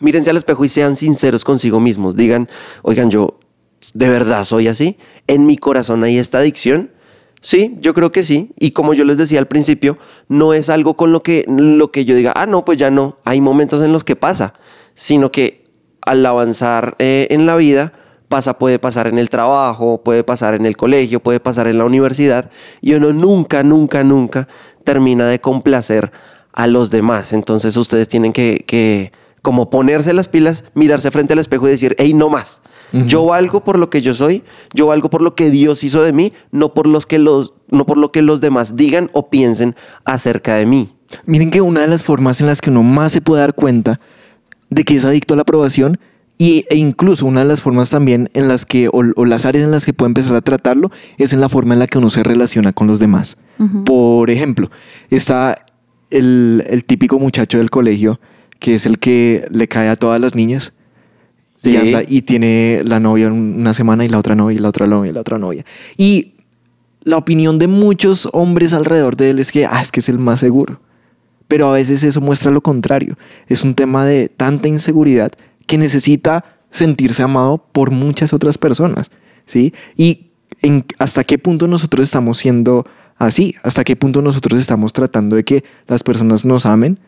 Mírense 0.00 0.30
al 0.30 0.36
espejo 0.36 0.64
y 0.64 0.68
sean 0.68 0.96
sinceros 0.96 1.44
consigo 1.44 1.80
mismos. 1.80 2.16
Digan, 2.16 2.48
oigan, 2.82 3.10
yo 3.10 3.38
de 3.92 4.08
verdad 4.08 4.44
soy 4.44 4.68
así. 4.68 4.96
En 5.26 5.46
mi 5.46 5.56
corazón 5.56 6.04
hay 6.04 6.18
esta 6.18 6.38
adicción. 6.38 6.90
Sí, 7.40 7.76
yo 7.80 7.92
creo 7.92 8.10
que 8.10 8.24
sí. 8.24 8.52
Y 8.58 8.70
como 8.70 8.94
yo 8.94 9.04
les 9.04 9.18
decía 9.18 9.38
al 9.38 9.48
principio, 9.48 9.98
no 10.28 10.54
es 10.54 10.70
algo 10.70 10.96
con 10.96 11.12
lo 11.12 11.22
que, 11.22 11.44
lo 11.46 11.90
que 11.90 12.04
yo 12.04 12.16
diga, 12.16 12.32
ah, 12.34 12.46
no, 12.46 12.64
pues 12.64 12.78
ya 12.78 12.90
no. 12.90 13.18
Hay 13.24 13.40
momentos 13.40 13.82
en 13.82 13.92
los 13.92 14.04
que 14.04 14.16
pasa, 14.16 14.54
sino 14.94 15.30
que 15.30 15.64
al 16.00 16.24
avanzar 16.24 16.96
eh, 16.98 17.26
en 17.30 17.46
la 17.46 17.56
vida, 17.56 17.92
pasa, 18.28 18.58
puede 18.58 18.78
pasar 18.78 19.06
en 19.06 19.18
el 19.18 19.28
trabajo, 19.28 20.02
puede 20.02 20.24
pasar 20.24 20.54
en 20.54 20.66
el 20.66 20.76
colegio, 20.76 21.20
puede 21.20 21.40
pasar 21.40 21.68
en 21.68 21.78
la 21.78 21.84
universidad, 21.84 22.50
y 22.80 22.94
uno 22.94 23.12
nunca, 23.12 23.62
nunca, 23.62 24.02
nunca 24.02 24.48
termina 24.82 25.28
de 25.28 25.40
complacer 25.40 26.12
a 26.54 26.66
los 26.66 26.90
demás. 26.90 27.32
Entonces 27.32 27.76
ustedes 27.76 28.08
tienen 28.08 28.32
que, 28.32 28.64
que 28.66 29.12
como 29.42 29.68
ponerse 29.68 30.14
las 30.14 30.28
pilas, 30.28 30.64
mirarse 30.74 31.10
frente 31.10 31.34
al 31.34 31.38
espejo 31.38 31.68
y 31.68 31.72
decir, 31.72 31.94
hey, 31.98 32.14
no 32.14 32.30
más. 32.30 32.62
Yo 33.06 33.26
valgo 33.26 33.64
por 33.64 33.76
lo 33.76 33.90
que 33.90 34.02
yo 34.02 34.14
soy, 34.14 34.44
yo 34.72 34.86
valgo 34.86 35.10
por 35.10 35.20
lo 35.20 35.34
que 35.34 35.50
Dios 35.50 35.82
hizo 35.82 36.04
de 36.04 36.12
mí, 36.12 36.32
no 36.52 36.74
por, 36.74 36.86
los 36.86 37.06
que 37.06 37.18
los, 37.18 37.52
no 37.68 37.86
por 37.86 37.98
lo 37.98 38.12
que 38.12 38.22
los 38.22 38.40
demás 38.40 38.76
digan 38.76 39.10
o 39.12 39.30
piensen 39.30 39.74
acerca 40.04 40.54
de 40.54 40.64
mí. 40.64 40.94
Miren 41.26 41.50
que 41.50 41.60
una 41.60 41.80
de 41.80 41.88
las 41.88 42.04
formas 42.04 42.40
en 42.40 42.46
las 42.46 42.60
que 42.60 42.70
uno 42.70 42.84
más 42.84 43.10
se 43.10 43.20
puede 43.20 43.40
dar 43.40 43.54
cuenta 43.54 43.98
de 44.70 44.84
que 44.84 44.94
es 44.94 45.04
adicto 45.04 45.34
a 45.34 45.36
la 45.36 45.42
aprobación 45.42 45.98
y, 46.38 46.66
e 46.68 46.76
incluso 46.76 47.26
una 47.26 47.40
de 47.40 47.46
las 47.46 47.62
formas 47.62 47.90
también 47.90 48.30
en 48.32 48.46
las 48.46 48.64
que, 48.64 48.86
o, 48.86 49.02
o 49.16 49.24
las 49.24 49.44
áreas 49.44 49.64
en 49.64 49.72
las 49.72 49.84
que 49.84 49.92
puede 49.92 50.10
empezar 50.10 50.36
a 50.36 50.40
tratarlo, 50.40 50.92
es 51.18 51.32
en 51.32 51.40
la 51.40 51.48
forma 51.48 51.74
en 51.74 51.80
la 51.80 51.88
que 51.88 51.98
uno 51.98 52.10
se 52.10 52.22
relaciona 52.22 52.72
con 52.72 52.86
los 52.86 53.00
demás. 53.00 53.38
Por 53.84 54.30
ejemplo, 54.30 54.70
está 55.10 55.64
el, 56.10 56.64
el 56.68 56.84
típico 56.84 57.18
muchacho 57.18 57.58
del 57.58 57.70
colegio 57.70 58.20
que 58.64 58.74
es 58.74 58.86
el 58.86 58.98
que 58.98 59.46
le 59.50 59.68
cae 59.68 59.88
a 59.88 59.96
todas 59.96 60.18
las 60.18 60.34
niñas 60.34 60.72
y, 61.62 61.76
anda 61.76 62.02
y 62.06 62.22
tiene 62.22 62.80
la 62.84 63.00
novia 63.00 63.28
una 63.28 63.74
semana 63.74 64.04
y 64.04 64.08
la 64.08 64.18
otra 64.18 64.34
novia 64.34 64.56
y 64.56 64.58
la 64.58 64.68
otra 64.68 64.86
novia 64.86 65.10
y 65.10 65.14
la 65.14 65.20
otra 65.20 65.38
novia. 65.38 65.64
Y 65.96 66.32
la 67.02 67.18
opinión 67.18 67.58
de 67.58 67.68
muchos 67.68 68.28
hombres 68.32 68.72
alrededor 68.72 69.16
de 69.16 69.30
él 69.30 69.38
es 69.38 69.52
que, 69.52 69.66
ah, 69.66 69.80
es 69.82 69.92
que 69.92 70.00
es 70.00 70.08
el 70.08 70.18
más 70.18 70.40
seguro. 70.40 70.80
Pero 71.46 71.68
a 71.68 71.72
veces 71.72 72.02
eso 72.04 72.22
muestra 72.22 72.50
lo 72.50 72.62
contrario. 72.62 73.18
Es 73.48 73.64
un 73.64 73.74
tema 73.74 74.06
de 74.06 74.30
tanta 74.30 74.68
inseguridad 74.68 75.32
que 75.66 75.76
necesita 75.76 76.44
sentirse 76.70 77.22
amado 77.22 77.58
por 77.72 77.90
muchas 77.90 78.32
otras 78.32 78.56
personas, 78.56 79.10
¿sí? 79.44 79.74
Y 79.96 80.30
en, 80.62 80.86
hasta 80.98 81.24
qué 81.24 81.38
punto 81.38 81.68
nosotros 81.68 82.04
estamos 82.04 82.38
siendo 82.38 82.86
así, 83.16 83.54
hasta 83.62 83.84
qué 83.84 83.96
punto 83.96 84.22
nosotros 84.22 84.60
estamos 84.60 84.92
tratando 84.92 85.36
de 85.36 85.44
que 85.44 85.64
las 85.86 86.02
personas 86.02 86.44
nos 86.44 86.66
amen 86.66 86.98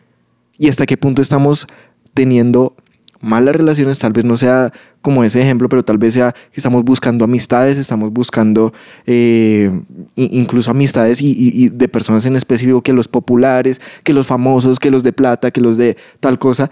y 0.57 0.69
hasta 0.69 0.85
qué 0.85 0.97
punto 0.97 1.21
estamos 1.21 1.67
teniendo 2.13 2.75
malas 3.21 3.55
relaciones, 3.55 3.99
tal 3.99 4.13
vez 4.13 4.25
no 4.25 4.37
sea 4.37 4.71
como 5.01 5.23
ese 5.23 5.41
ejemplo, 5.41 5.69
pero 5.69 5.83
tal 5.83 5.97
vez 5.97 6.13
sea 6.13 6.33
que 6.33 6.57
estamos 6.57 6.83
buscando 6.83 7.25
amistades, 7.25 7.77
estamos 7.77 8.11
buscando 8.11 8.73
eh, 9.05 9.71
incluso 10.15 10.71
amistades 10.71 11.21
y, 11.21 11.69
de 11.69 11.87
personas 11.87 12.25
en 12.25 12.35
específico 12.35 12.81
que 12.81 12.93
los 12.93 13.07
populares, 13.07 13.81
que 14.03 14.13
los 14.13 14.27
famosos, 14.27 14.79
que 14.79 14.91
los 14.91 15.03
de 15.03 15.13
plata, 15.13 15.51
que 15.51 15.61
los 15.61 15.77
de 15.77 15.97
tal 16.19 16.39
cosa, 16.39 16.69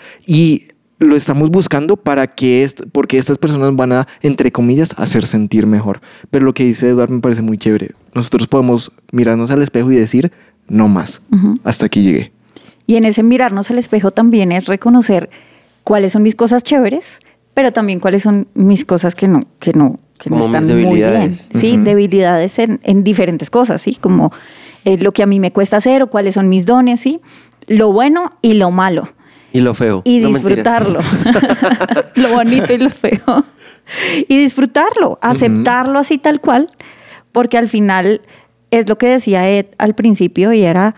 lo 0.99 1.15
estamos 1.15 1.49
buscando 1.49 1.97
para 1.97 2.27
que 2.27 2.63
est- 2.63 2.81
porque 2.91 3.17
estas 3.17 3.37
personas 3.37 3.75
van 3.75 3.91
a, 3.91 4.07
entre 4.21 4.51
comillas, 4.51 4.93
hacer 4.97 5.25
sentir 5.25 5.67
mejor. 5.67 6.01
Pero 6.31 6.45
lo 6.45 6.53
que 6.53 6.63
dice 6.63 6.89
Eduardo 6.89 7.13
me 7.15 7.21
parece 7.21 7.41
muy 7.41 7.57
chévere. 7.57 7.91
Nosotros 8.13 8.47
podemos 8.47 8.91
mirarnos 9.11 9.51
al 9.51 9.61
espejo 9.61 9.91
y 9.91 9.95
decir, 9.95 10.31
no 10.67 10.87
más, 10.87 11.21
hasta 11.63 11.85
aquí 11.87 12.01
llegué. 12.01 12.31
Y 12.87 12.95
en 12.95 13.05
ese 13.05 13.23
mirarnos 13.23 13.69
al 13.71 13.77
espejo 13.77 14.11
también 14.11 14.51
es 14.51 14.65
reconocer 14.67 15.29
cuáles 15.83 16.13
son 16.13 16.23
mis 16.23 16.35
cosas 16.35 16.63
chéveres, 16.63 17.19
pero 17.53 17.73
también 17.73 17.99
cuáles 17.99 18.21
son 18.23 18.47
mis 18.53 18.85
cosas 18.85 19.15
que 19.15 19.27
no, 19.27 19.43
que 19.59 19.73
no, 19.73 19.97
que 20.17 20.29
no 20.29 20.45
están 20.45 20.65
muy 20.65 20.73
bien. 20.75 20.85
debilidades. 20.89 21.49
Sí, 21.53 21.77
debilidades 21.77 22.57
en, 22.59 22.79
en 22.83 23.03
diferentes 23.03 23.49
cosas, 23.49 23.81
¿sí? 23.81 23.95
Como 23.99 24.31
eh, 24.85 24.97
lo 24.97 25.11
que 25.13 25.23
a 25.23 25.25
mí 25.25 25.39
me 25.39 25.51
cuesta 25.51 25.77
hacer 25.77 26.01
o 26.03 26.07
cuáles 26.07 26.35
son 26.35 26.47
mis 26.47 26.65
dones, 26.65 26.99
¿sí? 27.01 27.19
Lo 27.67 27.91
bueno 27.91 28.29
y 28.41 28.53
lo 28.53 28.71
malo. 28.71 29.09
Y 29.55 29.61
lo 29.61 29.73
feo. 29.73 30.01
Y 30.03 30.19
No, 30.19 30.27
disfrutarlo. 30.27 30.99
lo 32.15 32.29
bonito 32.33 32.73
y 32.73 32.77
lo 32.77 32.89
feo. 32.89 33.45
Y 34.27 34.37
disfrutarlo, 34.37 35.17
aceptarlo 35.21 35.97
así 35.97 36.17
tal 36.17 36.41
cual, 36.41 36.67
porque 37.31 37.57
al 37.57 37.69
final 37.69 38.19
es 38.69 38.89
lo 38.89 38.97
que 38.97 39.07
decía 39.07 39.49
Ed 39.49 39.67
al 39.77 39.95
principio 39.95 40.51
y 40.51 40.63
era 40.63 40.95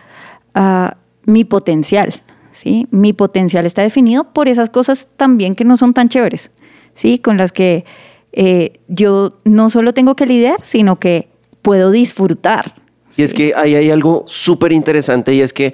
ah, 0.56 0.98
mi 1.26 1.44
potencial. 1.44 2.16
¿sí? 2.52 2.88
Mi 2.90 3.14
potencial 3.14 3.68
está 3.68 3.84
definido 3.84 4.34
por 4.34 4.48
esas 4.48 4.72
cosas 4.72 5.08
también 5.18 5.54
que 5.54 5.64
no 5.64 5.78
son 5.78 5.94
tan 5.94 6.10
chéveres, 6.10 6.50
¿sí? 6.96 7.20
con 7.20 7.38
las 7.38 7.52
que 7.52 7.86
eh, 8.32 8.80
yo 8.88 9.38
no 9.46 9.70
solo 9.70 9.94
tengo 9.94 10.16
que 10.16 10.26
lidiar, 10.26 10.62
sino 10.64 10.98
que 10.98 11.28
puedo 11.62 11.92
disfrutar. 11.92 12.74
Y 13.18 13.22
es 13.22 13.36
que 13.36 13.54
ahí 13.56 13.76
hay 13.76 13.92
algo 13.92 14.24
súper 14.26 14.72
interesante 14.72 15.34
y 15.34 15.42
es 15.42 15.54
que 15.54 15.74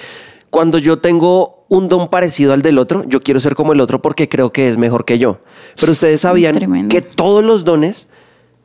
cuando 0.53 0.77
yo 0.77 0.99
tengo 0.99 1.65
un 1.67 1.89
don 1.89 2.11
parecido 2.11 2.53
al 2.53 2.61
del 2.61 2.77
otro, 2.77 3.03
yo 3.07 3.23
quiero 3.23 3.39
ser 3.39 3.55
como 3.55 3.73
el 3.73 3.81
otro 3.81 4.03
porque 4.03 4.29
creo 4.29 4.51
que 4.51 4.69
es 4.69 4.77
mejor 4.77 5.03
que 5.03 5.17
yo. 5.17 5.39
Pero 5.79 5.93
ustedes 5.93 6.21
sabían 6.21 6.53
Tremendo. 6.53 6.93
que 6.93 7.01
todos 7.01 7.43
los 7.43 7.63
dones 7.63 8.07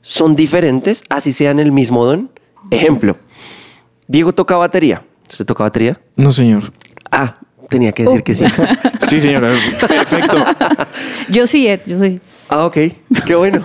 son 0.03 0.37
diferentes, 0.37 1.03
así 1.09 1.33
sean 1.33 1.59
el 1.59 1.73
mismo 1.73 2.05
don. 2.05 2.31
Ejemplo, 2.71 3.17
Diego 4.07 4.35
toca 4.35 4.59
batería. 4.59 5.03
¿Usted 5.31 5.47
toca 5.47 5.65
batería? 5.65 5.99
No, 6.15 6.31
señor. 6.31 6.75
Ah, 7.11 7.37
tenía 7.71 7.93
que 7.93 8.03
decir 8.05 8.23
que 8.23 8.35
sí. 8.35 8.45
Sí, 9.09 9.23
señor. 9.23 9.49
Perfecto. 9.89 10.45
Yo 11.31 11.47
sí, 11.47 11.69
Ed, 11.69 11.81
yo 11.87 11.99
sí. 11.99 12.21
Ah, 12.51 12.67
ok. 12.67 12.77
Qué 13.25 13.35
bueno. 13.35 13.63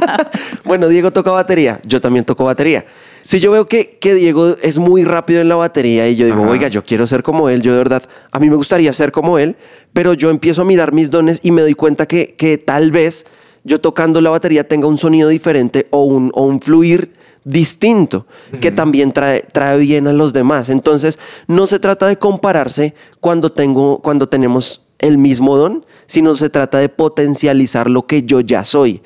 bueno, 0.64 0.88
Diego 0.88 1.10
toca 1.10 1.30
batería. 1.30 1.78
Yo 1.84 2.00
también 2.00 2.24
toco 2.24 2.46
batería. 2.46 2.86
Si 3.22 3.38
yo 3.40 3.50
veo 3.50 3.66
que, 3.68 3.98
que 4.00 4.14
Diego 4.14 4.56
es 4.62 4.78
muy 4.78 5.04
rápido 5.04 5.40
en 5.40 5.48
la 5.48 5.56
batería 5.56 6.08
y 6.08 6.16
yo 6.16 6.26
digo, 6.26 6.42
Ajá. 6.42 6.50
oiga, 6.50 6.68
yo 6.68 6.84
quiero 6.84 7.06
ser 7.06 7.22
como 7.22 7.48
él, 7.48 7.62
yo 7.62 7.72
de 7.72 7.78
verdad, 7.78 8.02
a 8.32 8.38
mí 8.38 8.48
me 8.48 8.56
gustaría 8.56 8.92
ser 8.92 9.12
como 9.12 9.38
él, 9.38 9.56
pero 9.92 10.14
yo 10.14 10.30
empiezo 10.30 10.62
a 10.62 10.64
mirar 10.64 10.92
mis 10.92 11.10
dones 11.10 11.40
y 11.42 11.50
me 11.50 11.62
doy 11.62 11.74
cuenta 11.74 12.06
que, 12.06 12.34
que 12.36 12.58
tal 12.58 12.90
vez 12.90 13.26
yo 13.64 13.78
tocando 13.80 14.20
la 14.20 14.30
batería 14.30 14.66
tenga 14.66 14.86
un 14.86 14.96
sonido 14.98 15.28
diferente 15.28 15.86
o 15.90 16.04
un, 16.04 16.30
o 16.34 16.44
un 16.44 16.60
fluir 16.60 17.12
distinto 17.44 18.26
que 18.60 18.70
también 18.70 19.12
trae, 19.12 19.42
trae 19.52 19.78
bien 19.78 20.06
a 20.06 20.12
los 20.12 20.32
demás. 20.32 20.68
Entonces, 20.68 21.18
no 21.46 21.66
se 21.66 21.78
trata 21.78 22.06
de 22.06 22.16
compararse 22.18 22.94
cuando, 23.20 23.50
tengo, 23.50 24.00
cuando 24.00 24.28
tenemos 24.28 24.82
el 24.98 25.16
mismo 25.18 25.56
don, 25.56 25.84
sino 26.06 26.36
se 26.36 26.50
trata 26.50 26.78
de 26.78 26.88
potencializar 26.90 27.88
lo 27.88 28.06
que 28.06 28.22
yo 28.22 28.40
ya 28.40 28.64
soy. 28.64 29.02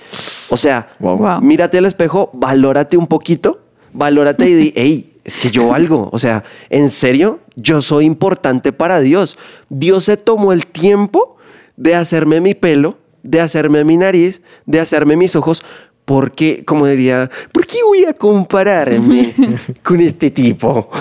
O 0.51 0.57
sea, 0.57 0.89
Wow. 0.99 1.19
Wow. 1.19 1.41
mírate 1.41 1.79
al 1.79 1.87
espejo, 1.87 2.31
valórate 2.35 2.97
un 2.97 3.07
poquito, 3.07 3.61
valórate 3.95 4.49
y 4.49 4.55
di, 4.55 4.73
hey, 4.77 5.11
es 5.25 5.37
que 5.37 5.51
yo 5.51 5.69
valgo. 5.69 6.11
O 6.13 6.19
sea, 6.19 6.45
en 6.69 6.91
serio, 6.91 7.41
yo 7.57 7.81
soy 7.81 8.05
importante 8.05 8.73
para 8.73 9.01
Dios. 9.01 9.39
Dios 9.71 10.05
se 10.05 10.17
tomó 10.17 10.53
el 10.53 10.67
tiempo 10.67 11.37
de 11.77 11.95
hacerme 11.95 12.41
mi 12.41 12.55
pelo, 12.55 12.99
de 13.23 13.41
hacerme 13.41 13.85
mi 13.85 13.97
nariz, 13.97 14.43
de 14.67 14.81
hacerme 14.81 15.17
mis 15.17 15.35
ojos. 15.35 15.63
Porque, 16.05 16.65
como 16.67 16.87
diría, 16.87 17.31
¿por 17.51 17.67
qué 17.67 17.79
voy 17.83 18.05
a 18.05 18.13
compararme 18.13 19.33
con 19.83 20.01
este 20.01 20.31
tipo? 20.31 20.91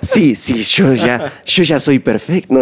Sí, 0.00 0.36
sí, 0.36 0.62
yo 0.62 0.94
ya, 0.94 1.40
yo 1.44 1.64
ya 1.64 1.78
soy 1.80 1.98
perfecto. 1.98 2.54
No, 2.54 2.60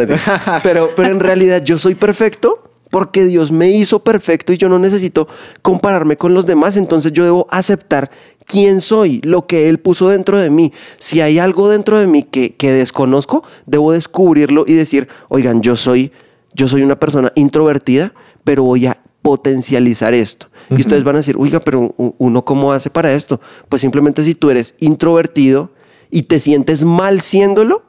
pero, 0.63 0.91
pero 0.97 1.11
en 1.11 1.21
realidad 1.21 1.63
yo 1.63 1.77
soy 1.77 1.95
perfecto 1.95 2.71
porque 2.91 3.27
Dios 3.27 3.53
me 3.53 3.69
hizo 3.69 4.03
perfecto 4.03 4.53
y 4.53 4.57
yo 4.57 4.69
no 4.71 4.79
necesito 4.79 5.29
compararme 5.61 6.17
con 6.17 6.33
los 6.33 6.47
demás, 6.47 6.77
entonces 6.77 7.13
yo 7.13 7.25
debo 7.25 7.47
aceptar 7.51 8.11
quién 8.47 8.81
soy, 8.81 9.21
lo 9.23 9.47
que 9.47 9.69
Él 9.69 9.79
puso 9.79 10.09
dentro 10.09 10.39
de 10.39 10.51
mí. 10.51 10.73
Si 10.99 11.21
hay 11.21 11.39
algo 11.39 11.69
dentro 11.69 11.99
de 11.99 12.07
mí 12.07 12.23
que, 12.23 12.55
que 12.55 12.73
desconozco, 12.73 13.45
debo 13.67 13.93
descubrirlo 13.93 14.65
y 14.67 14.75
decir, 14.75 15.09
oigan, 15.29 15.63
yo 15.63 15.77
soy, 15.77 16.13
yo 16.55 16.69
soy 16.69 16.83
una 16.83 16.99
persona 16.99 17.33
introvertida, 17.35 18.15
pero 18.45 18.63
voy 18.63 18.87
a 18.87 19.03
potencializar 19.23 20.15
esto. 20.15 20.47
Y 20.71 20.81
ustedes 20.81 21.05
van 21.05 21.17
a 21.17 21.19
decir, 21.19 21.37
oiga, 21.39 21.61
pero 21.61 21.95
uno 21.97 22.45
cómo 22.45 22.73
hace 22.73 22.91
para 22.91 23.13
esto? 23.13 23.41
Pues 23.69 23.83
simplemente 23.83 24.23
si 24.23 24.35
tú 24.35 24.51
eres 24.51 24.75
introvertido 24.79 25.71
y 26.11 26.23
te 26.23 26.39
sientes 26.39 26.85
mal 26.85 27.21
siéndolo, 27.21 27.85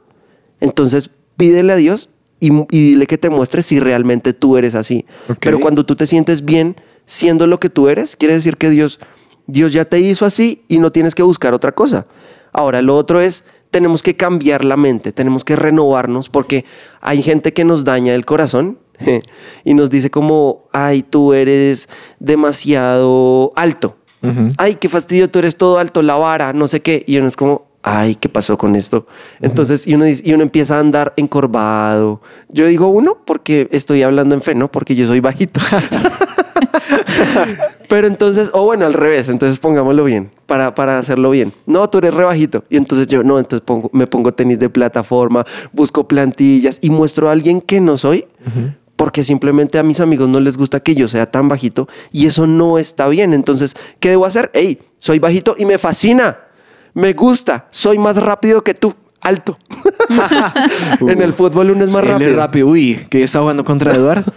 entonces 0.60 1.10
pídele 1.36 1.72
a 1.72 1.76
Dios 1.76 2.10
y, 2.40 2.52
y 2.70 2.90
dile 2.90 3.06
que 3.06 3.18
te 3.18 3.30
muestre 3.30 3.62
si 3.62 3.80
realmente 3.80 4.32
tú 4.32 4.56
eres 4.56 4.74
así. 4.74 5.06
Pero 5.40 5.60
cuando 5.60 5.86
tú 5.86 5.96
te 5.96 6.06
sientes 6.06 6.44
bien 6.44 6.76
siendo 7.04 7.46
lo 7.46 7.58
que 7.58 7.70
tú 7.70 7.88
eres, 7.88 8.16
quiere 8.16 8.34
decir 8.34 8.56
que 8.56 8.70
Dios, 8.70 9.00
Dios 9.48 9.72
ya 9.72 9.84
te 9.84 9.98
hizo 9.98 10.24
así 10.24 10.62
y 10.68 10.78
no 10.78 10.92
tienes 10.92 11.16
que 11.16 11.24
buscar 11.24 11.52
otra 11.54 11.72
cosa. 11.72 12.06
Ahora, 12.52 12.80
lo 12.82 12.96
otro 12.96 13.20
es, 13.20 13.44
tenemos 13.70 14.02
que 14.02 14.14
cambiar 14.16 14.64
la 14.64 14.76
mente, 14.76 15.10
tenemos 15.12 15.44
que 15.44 15.56
renovarnos 15.56 16.28
porque 16.28 16.64
hay 17.00 17.22
gente 17.22 17.52
que 17.52 17.64
nos 17.64 17.82
daña 17.84 18.14
el 18.14 18.24
corazón 18.24 18.78
y 19.64 19.74
nos 19.74 19.90
dice 19.90 20.10
como, 20.10 20.66
ay, 20.72 21.02
tú 21.02 21.32
eres 21.34 21.88
demasiado 22.20 23.52
alto. 23.56 23.96
Ay, 24.58 24.74
qué 24.76 24.88
fastidio, 24.88 25.30
tú 25.30 25.38
eres 25.38 25.56
todo 25.56 25.78
alto, 25.78 26.02
la 26.02 26.16
vara, 26.16 26.52
no 26.52 26.66
sé 26.68 26.80
qué. 26.82 27.04
Y 27.06 27.18
uno 27.18 27.28
es 27.28 27.36
como, 27.36 27.68
ay, 27.84 28.16
¿qué 28.16 28.28
pasó 28.28 28.58
con 28.58 28.74
esto? 28.74 29.06
Entonces, 29.40 29.86
y, 29.86 29.94
uno, 29.94 30.04
dice- 30.06 30.22
y 30.24 30.32
uno 30.32 30.42
empieza 30.42 30.76
a 30.76 30.80
andar 30.80 31.12
encorvado. 31.16 32.20
Yo 32.48 32.66
digo 32.66 32.88
uno 32.88 33.18
porque 33.24 33.68
estoy 33.70 34.02
hablando 34.02 34.34
en 34.34 34.42
fe, 34.42 34.54
¿no? 34.56 34.70
Porque 34.72 34.96
yo 34.96 35.06
soy 35.06 35.20
bajito. 35.20 35.60
Pero 37.88 38.06
entonces, 38.06 38.50
o 38.52 38.64
bueno, 38.64 38.86
al 38.86 38.92
revés, 38.94 39.28
entonces 39.28 39.58
pongámoslo 39.58 40.04
bien, 40.04 40.30
para, 40.46 40.74
para 40.74 40.98
hacerlo 40.98 41.30
bien. 41.30 41.52
No, 41.66 41.88
tú 41.88 41.98
eres 41.98 42.14
rebajito. 42.14 42.64
Y 42.68 42.76
entonces 42.76 43.06
yo, 43.06 43.22
no, 43.22 43.38
entonces 43.38 43.64
pongo, 43.64 43.90
me 43.92 44.06
pongo 44.06 44.32
tenis 44.32 44.58
de 44.58 44.68
plataforma, 44.68 45.44
busco 45.72 46.06
plantillas 46.06 46.78
y 46.82 46.90
muestro 46.90 47.28
a 47.28 47.32
alguien 47.32 47.60
que 47.60 47.80
no 47.80 47.96
soy, 47.96 48.26
porque 48.96 49.24
simplemente 49.24 49.78
a 49.78 49.82
mis 49.82 50.00
amigos 50.00 50.28
no 50.28 50.40
les 50.40 50.56
gusta 50.56 50.80
que 50.80 50.94
yo 50.94 51.08
sea 51.08 51.30
tan 51.30 51.48
bajito 51.48 51.88
y 52.12 52.26
eso 52.26 52.46
no 52.46 52.78
está 52.78 53.08
bien. 53.08 53.32
Entonces, 53.32 53.74
¿qué 54.00 54.10
debo 54.10 54.26
hacer? 54.26 54.50
Hey, 54.54 54.78
soy 54.98 55.18
bajito 55.18 55.54
y 55.56 55.64
me 55.64 55.78
fascina, 55.78 56.38
me 56.94 57.12
gusta, 57.12 57.66
soy 57.70 57.98
más 57.98 58.16
rápido 58.20 58.62
que 58.62 58.74
tú. 58.74 58.94
Alto. 59.20 59.58
en 61.00 61.22
el 61.22 61.32
fútbol 61.32 61.72
uno 61.72 61.84
es 61.84 61.92
más 61.92 62.00
Sí, 62.02 62.06
él 62.06 62.12
rápido. 62.12 62.30
es 62.30 62.36
rápido. 62.36 62.66
Uy, 62.68 63.06
que 63.10 63.22
estaba 63.24 63.44
jugando 63.44 63.64
contra 63.64 63.94
Eduard. 63.94 64.24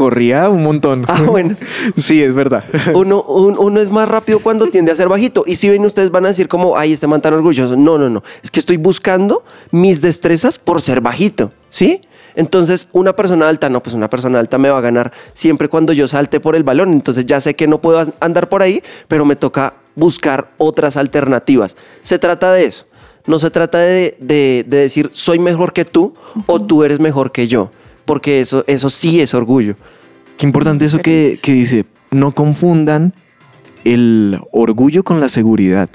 Corría 0.00 0.48
un 0.48 0.62
montón. 0.62 1.04
Ah, 1.08 1.20
bueno. 1.26 1.56
sí, 1.98 2.22
es 2.22 2.34
verdad. 2.34 2.64
Uno, 2.94 3.20
un- 3.22 3.58
uno 3.58 3.80
es 3.80 3.90
más 3.90 4.08
rápido 4.08 4.38
cuando 4.38 4.66
tiende 4.68 4.90
a 4.90 4.94
ser 4.94 5.08
bajito. 5.10 5.44
Y 5.46 5.56
si 5.56 5.68
ven, 5.68 5.84
ustedes 5.84 6.10
van 6.10 6.24
a 6.24 6.28
decir 6.28 6.48
como, 6.48 6.78
ay, 6.78 6.94
este 6.94 7.06
man 7.06 7.20
tan 7.20 7.34
orgulloso. 7.34 7.76
No, 7.76 7.98
no, 7.98 8.08
no. 8.08 8.22
Es 8.42 8.50
que 8.50 8.60
estoy 8.60 8.78
buscando 8.78 9.42
mis 9.72 10.00
destrezas 10.00 10.58
por 10.58 10.80
ser 10.80 11.02
bajito. 11.02 11.52
¿Sí? 11.68 12.00
Entonces, 12.34 12.88
una 12.92 13.14
persona 13.14 13.46
alta, 13.46 13.68
no, 13.68 13.82
pues 13.82 13.94
una 13.94 14.08
persona 14.08 14.38
alta 14.38 14.56
me 14.56 14.70
va 14.70 14.78
a 14.78 14.80
ganar 14.80 15.12
siempre 15.34 15.68
cuando 15.68 15.92
yo 15.92 16.08
salte 16.08 16.40
por 16.40 16.56
el 16.56 16.62
balón. 16.64 16.92
Entonces 16.94 17.26
ya 17.26 17.38
sé 17.38 17.54
que 17.54 17.66
no 17.66 17.82
puedo 17.82 18.02
andar 18.20 18.48
por 18.48 18.62
ahí, 18.62 18.82
pero 19.06 19.26
me 19.26 19.36
toca 19.36 19.74
buscar 19.96 20.50
otras 20.56 20.96
alternativas. 20.96 21.76
Se 22.02 22.18
trata 22.18 22.50
de 22.52 22.64
eso. 22.64 22.86
No 23.26 23.38
se 23.38 23.50
trata 23.50 23.76
de, 23.78 24.16
de- 24.18 24.64
de 24.66 24.76
decir 24.78 25.10
soy 25.12 25.38
mejor 25.38 25.74
que 25.74 25.84
tú 25.84 26.14
o 26.46 26.58
tú 26.58 26.84
eres 26.84 27.00
mejor 27.00 27.32
que 27.32 27.46
yo. 27.48 27.70
Porque 28.04 28.40
eso, 28.40 28.64
eso 28.66 28.90
sí 28.90 29.20
es 29.20 29.34
orgullo. 29.34 29.76
Qué 30.36 30.46
importante 30.46 30.84
eso 30.84 30.98
que, 30.98 31.38
que 31.42 31.52
dice, 31.52 31.84
no 32.10 32.32
confundan 32.32 33.14
el 33.84 34.38
orgullo 34.52 35.04
con 35.04 35.20
la 35.20 35.28
seguridad, 35.28 35.90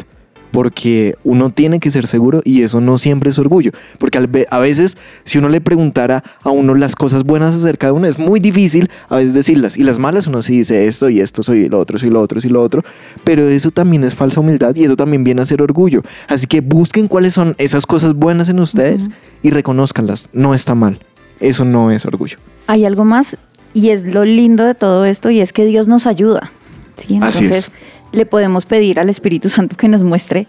porque 0.56 1.16
uno 1.26 1.50
tiene 1.50 1.82
que 1.82 1.92
ser 1.92 2.08
seguro 2.08 2.42
y 2.46 2.62
eso 2.62 2.80
no 2.80 2.98
siempre 2.98 3.30
es 3.30 3.38
orgullo, 3.38 3.72
porque 3.98 4.48
a 4.50 4.60
veces 4.60 4.98
si 5.26 5.38
uno 5.38 5.50
le 5.50 5.60
preguntara 5.60 6.24
a 6.44 6.50
uno 6.50 6.76
las 6.76 6.96
cosas 6.96 7.26
buenas 7.26 7.56
acerca 7.56 7.88
de 7.88 7.92
uno, 7.92 8.08
es 8.08 8.18
muy 8.18 8.40
difícil 8.40 8.90
a 9.10 9.18
veces 9.18 9.34
decirlas, 9.34 9.78
y 9.78 9.84
las 9.84 10.00
malas 10.00 10.28
uno 10.28 10.42
sí 10.42 10.60
dice 10.60 10.88
esto 10.88 11.10
y 11.10 11.20
esto, 11.20 11.44
soy 11.44 11.68
lo 11.68 11.78
otro, 11.78 11.98
soy 11.98 12.10
lo 12.10 12.22
otro, 12.22 12.40
soy 12.40 12.52
lo 12.52 12.62
otro, 12.62 12.86
pero 13.26 13.46
eso 13.50 13.70
también 13.72 14.06
es 14.06 14.16
falsa 14.16 14.40
humildad 14.40 14.74
y 14.78 14.86
eso 14.86 14.96
también 14.96 15.26
viene 15.26 15.42
a 15.42 15.46
ser 15.46 15.62
orgullo. 15.62 16.04
Así 16.30 16.48
que 16.48 16.62
busquen 16.62 17.10
cuáles 17.10 17.34
son 17.34 17.56
esas 17.58 17.86
cosas 17.86 18.14
buenas 18.14 18.48
en 18.48 18.62
ustedes 18.62 19.10
y 19.44 19.50
reconózcanlas, 19.50 20.30
no 20.32 20.54
está 20.54 20.74
mal, 20.74 21.00
eso 21.40 21.66
no 21.66 21.92
es 21.92 22.06
orgullo. 22.06 22.38
Hay 22.68 22.86
algo 22.86 23.06
más 23.06 23.38
y 23.74 23.90
es 23.90 24.06
lo 24.06 24.26
lindo 24.26 24.64
de 24.64 24.76
todo 24.76 25.06
esto 25.06 25.30
y 25.30 25.42
es 25.42 25.54
que 25.54 25.66
Dios 25.66 25.88
nos 25.88 26.08
ayuda. 26.08 26.52
¿sí? 26.96 27.20
Así 27.22 27.44
Entonces 27.44 27.68
es. 27.68 27.72
le 28.12 28.26
podemos 28.26 28.66
pedir 28.66 29.00
al 29.00 29.10
Espíritu 29.10 29.50
Santo 29.50 29.76
que 29.76 29.88
nos 29.88 30.04
muestre 30.04 30.48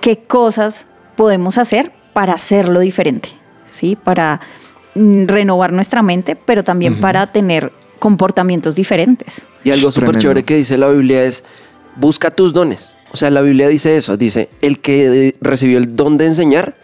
qué 0.00 0.18
cosas 0.18 0.86
podemos 1.16 1.58
hacer 1.58 1.92
para 2.12 2.34
hacerlo 2.34 2.80
diferente, 2.80 3.30
¿sí? 3.66 3.96
para 3.96 4.40
mm, 4.94 5.26
renovar 5.26 5.72
nuestra 5.72 6.02
mente, 6.02 6.36
pero 6.36 6.64
también 6.64 7.00
para 7.00 7.32
tener 7.32 7.72
comportamientos 7.98 8.74
diferentes. 8.74 9.46
Y 9.64 9.70
algo 9.70 9.90
súper 9.90 10.18
chévere 10.18 10.44
que 10.44 10.56
dice 10.56 10.76
la 10.76 10.88
Biblia 10.88 11.24
es, 11.24 11.44
busca 11.96 12.30
tus 12.30 12.52
dones. 12.52 12.96
O 13.12 13.16
sea, 13.16 13.30
la 13.30 13.40
Biblia 13.40 13.68
dice 13.68 13.96
eso, 13.96 14.16
dice, 14.16 14.48
el 14.60 14.80
que 14.80 15.34
recibió 15.40 15.78
el 15.78 15.96
don 15.96 16.18
de 16.18 16.26
enseñar, 16.26 16.74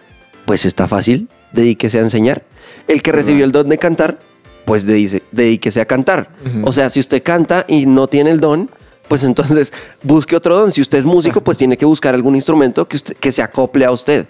pues 0.46 0.64
está 0.64 0.88
fácil, 0.88 1.28
dedíquese 1.52 1.98
a 1.98 2.02
enseñar. 2.02 2.44
El 2.88 3.02
que 3.02 3.12
recibió 3.12 3.44
el 3.44 3.52
don 3.52 3.68
de 3.68 3.78
cantar, 3.78 4.18
pues 4.64 4.86
dedice- 4.86 5.22
dedíquese 5.32 5.80
a 5.80 5.84
cantar. 5.86 6.30
O 6.64 6.72
sea, 6.72 6.90
si 6.90 7.00
usted 7.00 7.22
canta 7.22 7.64
y 7.68 7.86
no 7.86 8.06
tiene 8.06 8.30
el 8.30 8.40
don, 8.40 8.68
pues 9.08 9.24
entonces 9.24 9.72
busque 10.02 10.36
otro 10.36 10.56
don. 10.56 10.72
Si 10.72 10.80
usted 10.80 10.98
es 10.98 11.04
músico, 11.04 11.42
pues 11.42 11.58
tiene 11.58 11.76
que 11.76 11.84
buscar 11.84 12.14
algún 12.14 12.34
instrumento 12.36 12.86
que, 12.86 12.96
usted- 12.96 13.16
que 13.16 13.32
se 13.32 13.42
acople 13.42 13.84
a 13.84 13.90
usted. 13.90 14.26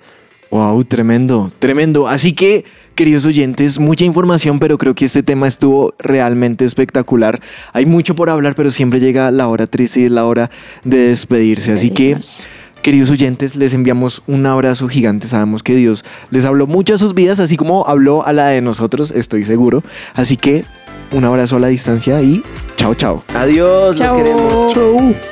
Wow, 0.51 0.85
tremendo, 0.85 1.51
tremendo. 1.59 2.07
Así 2.09 2.35
que, 2.35 2.67
queridos 2.95 3.25
oyentes, 3.25 3.79
mucha 3.79 4.05
información, 4.05 4.59
pero 4.59 4.77
creo 4.77 4.95
que 4.95 5.07
este 5.07 5.23
tema 5.23 5.49
estuvo 5.49 5.95
realmente 5.99 6.67
espectacular. 6.67 7.41
Hay 7.73 7.87
mucho 7.87 8.15
por 8.15 8.29
hablar, 8.29 8.55
pero 8.55 8.71
siempre 8.71 9.01
llega 9.01 9.31
la 9.31 9.49
hora 9.49 9.67
triste 9.67 10.01
y 10.01 10.05
es 10.05 10.11
la 10.11 10.27
hora 10.27 10.51
de 10.85 11.09
despedirse. 11.09 11.73
Así 11.73 11.89
que, 11.89 12.19
queridos 12.83 13.11
oyentes, 13.11 13.57
les 13.57 13.73
enviamos 13.73 14.23
un 14.27 14.45
abrazo 14.45 14.89
gigante. 14.89 15.27
Sabemos 15.27 15.63
que 15.63 15.75
Dios 15.75 16.05
les 16.31 16.45
habló 16.45 16.67
mucho 16.67 16.95
a 16.95 16.99
sus 16.99 17.15
vidas, 17.15 17.41
así 17.41 17.57
como 17.57 17.87
habló 17.89 18.27
a 18.27 18.33
la 18.33 18.49
de 18.49 18.61
nosotros, 18.61 19.13
estoy 19.13 19.45
seguro. 19.45 19.83
Así 20.15 20.37
que, 20.37 20.65
un 21.13 21.25
abrazo 21.25 21.57
a 21.57 21.61
la 21.61 21.69
distancia 21.69 22.21
y 22.23 22.43
chao, 22.77 22.95
chao. 22.95 23.23
Adiós, 23.35 23.97
Chao. 23.97 24.15
los 24.15 24.23
queremos. 24.23 24.75
Chau. 24.75 25.32